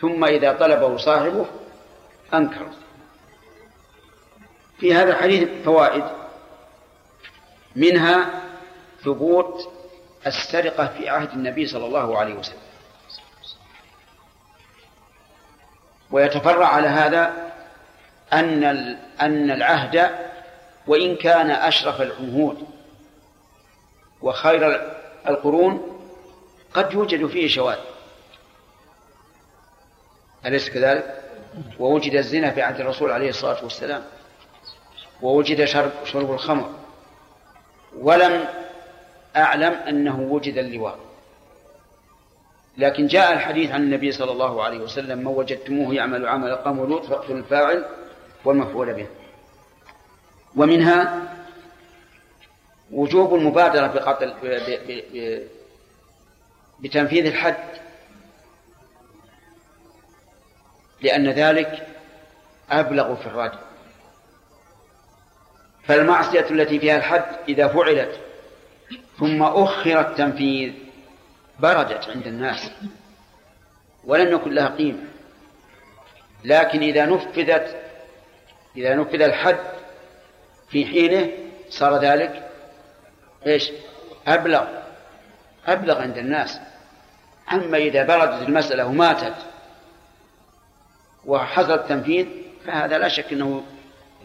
[0.00, 1.46] ثم إذا طلبه صاحبه
[2.34, 2.66] أنكر
[4.78, 6.04] في هذا الحديث فوائد.
[7.76, 8.42] منها
[9.04, 9.72] ثبوت
[10.26, 12.62] السرقة في عهد النبي صلى الله عليه وسلم.
[16.10, 17.52] ويتفرع على هذا
[18.32, 18.64] أن
[19.20, 20.10] أن العهد
[20.86, 22.66] وإن كان أشرف العهود
[24.22, 24.92] وخير
[25.28, 25.91] القرون
[26.74, 27.78] قد يوجد فيه شواذ.
[30.46, 31.22] أليس كذلك؟
[31.78, 34.04] ووجد الزنا في عهد الرسول عليه الصلاة والسلام.
[35.22, 36.70] ووجد شرب شرب الخمر.
[37.98, 38.44] ولم
[39.36, 40.98] أعلم أنه وجد اللواء.
[42.78, 47.04] لكن جاء الحديث عن النبي صلى الله عليه وسلم من وجدتموه يعمل عمل قوم لوط
[47.04, 47.84] فاقتلوا الفاعل
[48.44, 49.06] والمفعول به.
[50.56, 51.22] ومنها
[52.92, 54.34] وجوب المبادرة بقتل
[56.82, 57.64] بتنفيذ الحد.
[61.00, 61.86] لأن ذلك
[62.70, 63.58] أبلغ في الرد.
[65.84, 68.20] فالمعصية التي فيها الحد إذا فعلت
[69.18, 70.72] ثم أخر التنفيذ
[71.60, 72.70] بردت عند الناس.
[74.04, 75.04] ولم يكن لها قيمة.
[76.44, 77.82] لكن إذا نفذت
[78.76, 79.58] إذا نفذ الحد
[80.68, 81.30] في حينه
[81.68, 82.50] صار ذلك
[83.46, 83.70] إيش؟
[84.26, 84.66] أبلغ.
[85.66, 86.60] أبلغ عند الناس.
[87.52, 89.34] أما إذا بردت المسألة وماتت
[91.26, 92.26] وحصل التنفيذ
[92.66, 93.64] فهذا لا شك أنه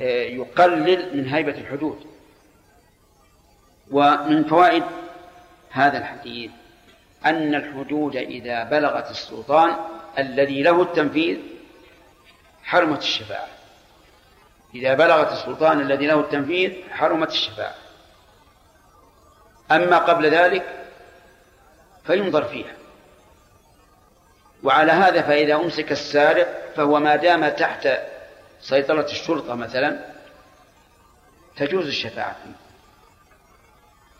[0.02, 2.06] آه، يقلل من هيبة الحدود
[3.91, 4.84] ومن فوائد
[5.70, 6.52] هذا الحديث.
[7.26, 9.76] أن الحدود إذا بلغت السلطان
[10.20, 11.38] الذي له التنفيذ
[12.64, 13.48] حرمت الشفاعة.
[14.76, 17.76] إذا بلغت السلطان الذي له التنفيذ حرمت الشفاعة.
[19.72, 20.86] أما قبل ذلك
[22.06, 22.76] فينظر فيها.
[24.68, 27.89] وعلى هذا فإذا أمسك السارق فهو ما دام تحت
[28.61, 29.99] سيطرة الشرطة مثلا
[31.57, 32.52] تجوز الشفاعة فيه.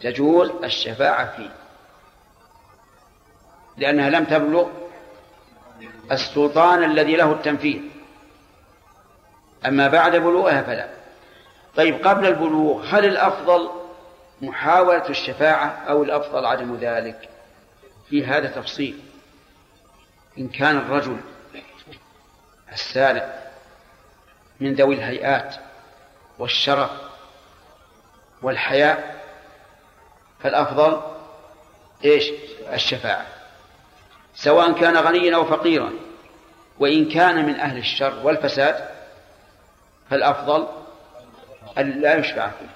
[0.10, 1.50] تجوز الشفاعة فيه.
[3.78, 4.68] لأنها لم تبلغ
[6.12, 7.82] السلطان الذي له التنفيذ.
[9.66, 10.88] أما بعد بلوغها فلا.
[11.76, 13.70] طيب قبل البلوغ هل الأفضل
[14.42, 17.30] محاولة الشفاعة أو الأفضل عدم ذلك؟
[18.10, 19.07] في هذا تفصيل.
[20.38, 21.20] إن كان الرجل
[22.74, 23.54] السارق
[24.60, 25.56] من ذوي الهيئات
[26.40, 26.92] والشرف
[28.42, 29.18] والحياء
[30.40, 31.02] فالأفضل
[32.06, 32.32] إيش؟
[32.74, 33.26] الشفاعة.
[34.36, 35.92] سواء كان غنيا أو فقيرا
[36.80, 38.90] وإن كان من أهل الشر والفساد
[40.10, 40.68] فالأفضل
[41.78, 42.70] أن لا يشفع فيه.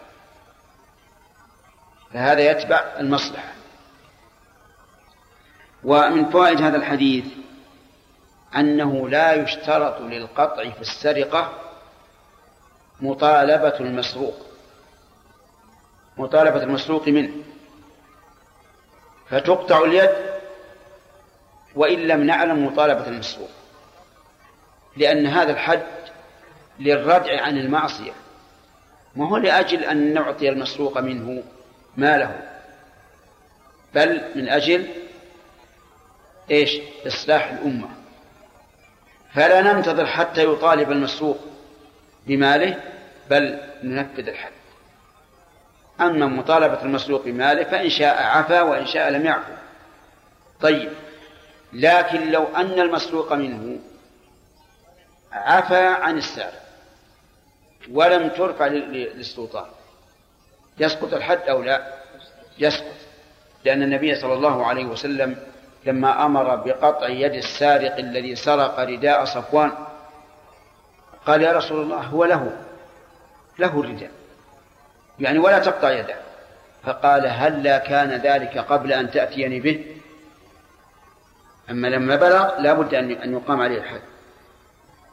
[2.13, 3.53] فهذا يتبع المصلحة.
[5.83, 7.25] ومن فوائد هذا الحديث
[8.55, 11.53] أنه لا يشترط للقطع في السرقة
[13.01, 14.35] مطالبة المسروق
[16.17, 17.31] مطالبة المسروق منه.
[19.29, 20.09] فتقطع اليد
[21.75, 23.49] وإن لم نعلم مطالبة المسروق
[24.97, 25.83] لأن هذا الحد
[26.79, 28.11] للردع عن المعصية.
[29.15, 31.43] ما هو لأجل أن نعطي المسروق منه
[31.97, 32.41] ماله
[33.95, 34.87] بل من أجل
[36.51, 38.00] إيش؟ إصلاح الأمة.
[39.33, 41.37] فلا ننتظر حتى يطالب المسروق
[42.27, 42.79] بماله
[43.29, 44.51] بل ننفذ الحد.
[46.01, 49.53] أما مطالبة المسروق بماله فإن شاء عفا وإن شاء لم يعفو.
[50.61, 50.91] طيب
[51.73, 53.79] لكن لو أن المسروق منه
[55.31, 56.61] عفا عن السارق
[57.91, 59.65] ولم ترفع للسلطان
[60.79, 61.93] يسقط الحد أو لا؟
[62.59, 62.95] يسقط
[63.65, 65.50] لأن النبي صلى الله عليه وسلم
[65.85, 69.71] لما أمر بقطع يد السارق الذي سرق رداء صفوان
[71.25, 72.57] قال يا رسول الله هو له
[73.59, 74.11] له الرداء
[75.19, 76.15] يعني ولا تقطع يده.
[76.83, 79.85] فقال هل لا كان ذلك قبل أن تأتيني به؟
[81.69, 84.01] أما لما بلغ لا بد أن يقام عليه الحد.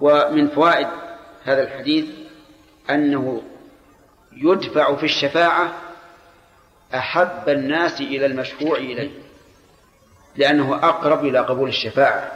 [0.00, 0.88] ومن فوائد
[1.44, 2.06] هذا الحديث
[2.90, 3.42] أنه
[4.32, 5.72] يدفع في الشفاعة
[6.94, 9.10] أحب الناس إلى المشفوع إليه.
[10.38, 12.32] لأنه أقرب إلى قبول الشفاعة.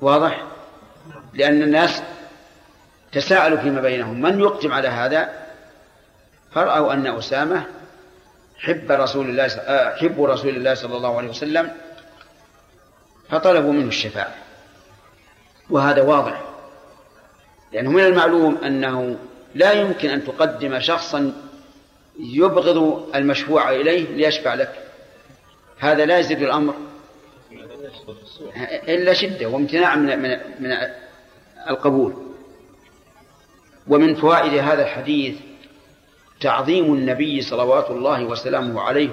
[0.00, 0.44] واضح؟
[1.34, 2.02] لأن الناس
[3.12, 4.22] تساءلوا فيما بينهم.
[4.22, 5.32] من يقدم على هذا؟
[6.52, 7.64] فرأوا أن أسامة
[8.58, 9.48] حب رسول الله
[9.96, 11.72] حب رسول الله صلى الله عليه وسلم
[13.30, 14.34] فطلبوا منه الشفاعة.
[15.70, 16.42] وهذا واضح.
[17.72, 19.16] لأنه من المعلوم أنه
[19.54, 21.32] لا يمكن أن تقدم شخصا
[22.18, 24.72] يبغض المشفوع إليه ليشفع لك.
[25.78, 26.74] هذا لا يزيد الأمر.
[28.88, 30.18] إلا شدة وامتناع من,
[30.60, 30.76] من,
[31.70, 32.14] القبول.
[33.88, 35.36] ومن فوائد هذا الحديث
[36.40, 39.10] تعظيم النبي صلوات الله وسلامه عليه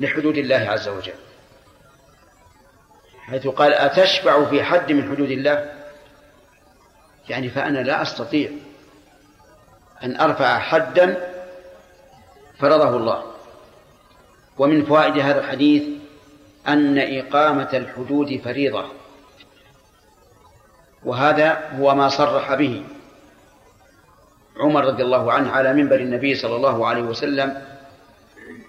[0.00, 1.12] لحدود الله عز وجل.
[3.20, 5.72] حيث قال أتشفع في حد من حدود الله؟
[7.28, 8.50] يعني فأنا لا أستطيع
[10.02, 11.32] أن أرفع حدا
[12.58, 13.22] فرضه الله.
[14.58, 15.82] ومن فوائد هذا الحديث
[16.68, 18.84] أن إقامة الحدود فريضة.
[21.04, 22.84] وهذا هو ما صرح به
[24.56, 27.62] عمر رضي الله عنه على منبر النبي صلى الله عليه وسلم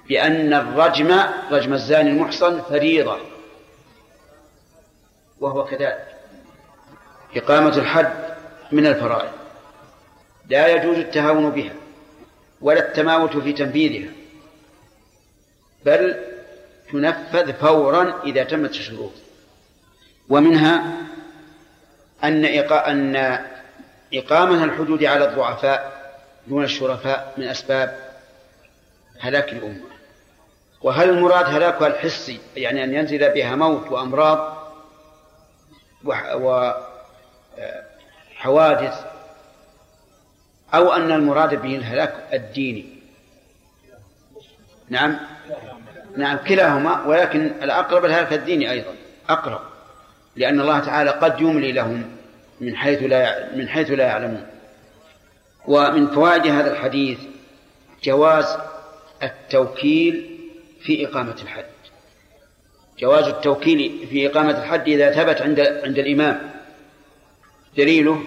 [0.09, 1.19] بأن الرجم
[1.51, 3.17] رجم الزاني المحصن فريضة.
[5.39, 6.07] وهو كذلك.
[7.35, 8.13] إقامة الحد
[8.71, 9.31] من الفرائض.
[10.49, 11.73] لا يجوز التهاون بها
[12.61, 14.11] ولا التماوت في تنفيذها.
[15.85, 16.36] بل
[16.91, 19.11] تنفذ فورا إذا تمت الشروط.
[20.29, 20.93] ومنها
[22.23, 23.39] أن أن
[24.13, 25.97] إقامة الحدود على الضعفاء
[26.47, 27.99] دون الشرفاء من أسباب
[29.19, 29.97] هلاك الأمة.
[30.81, 34.57] وهل المراد هلاكها الحسي يعني أن ينزل بها موت وأمراض
[38.35, 39.05] وحوادث
[40.73, 42.97] أو أن المراد به الهلاك الديني؟
[44.89, 45.19] نعم.
[46.17, 48.95] نعم كلاهما ولكن الأقرب الهلاك الديني أيضا
[49.29, 49.59] أقرب
[50.35, 52.03] لأن الله تعالى قد يملي لهم
[52.61, 54.45] من حيث لا من حيث لا يعلمون.
[55.67, 57.19] ومن فوائد هذا الحديث
[58.03, 58.57] جواز
[59.23, 60.39] التوكيل
[60.81, 61.65] في إقامة الحد
[62.99, 66.51] جواز التوكيل في إقامة الحد إذا ثبت عند عند الإمام.
[67.77, 68.23] دليله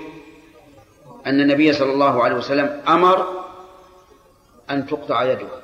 [1.26, 3.26] أن النبي صلى الله عليه وسلم أمر
[4.70, 5.59] أن تقطع يدها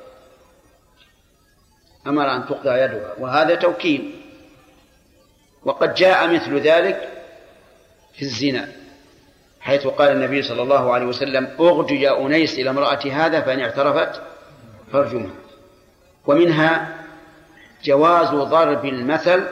[2.07, 4.21] أمر أن تقطع يدها وهذا توكيل.
[5.65, 7.09] وقد جاء مثل ذلك
[8.15, 8.69] في الزنا
[9.61, 14.23] حيث قال النبي صلى الله عليه وسلم اغد يا أنيس إلى امرأة هذا فإن اعترفت
[14.93, 15.35] فارجمها.
[16.27, 16.97] ومنها
[17.85, 19.45] جواز ضرب المثل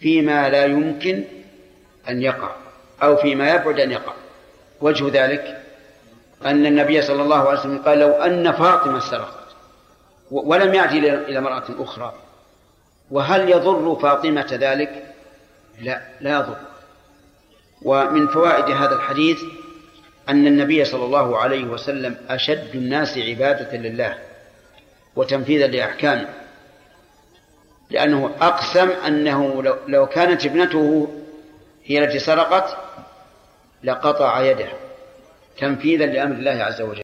[0.00, 1.24] فيما لا يمكن
[2.08, 2.50] أن يقع
[3.02, 4.12] أو فيما يبعد أن يقع.
[4.80, 5.60] وجه ذلك
[6.44, 9.39] أن النبي صلى الله عليه وسلم قال لو أن فاطمة سرقت
[10.30, 12.14] ولم يأتي إلى امرأة أخرى.
[13.10, 15.14] وهل يضر فاطمة ذلك؟
[15.80, 16.56] لا لا يضر.
[17.82, 19.38] ومن فوائد هذا الحديث
[20.28, 24.18] أن النبي صلى الله عليه وسلم أشد الناس عبادة لله
[25.16, 26.28] وتنفيذا لأحكامه
[27.90, 31.08] لأنه أقسم أنه لو كانت ابنته
[31.84, 32.76] هي التي سرقت
[33.84, 34.68] لقطع يده
[35.58, 36.98] تنفيذا لأمر الله عز وجل.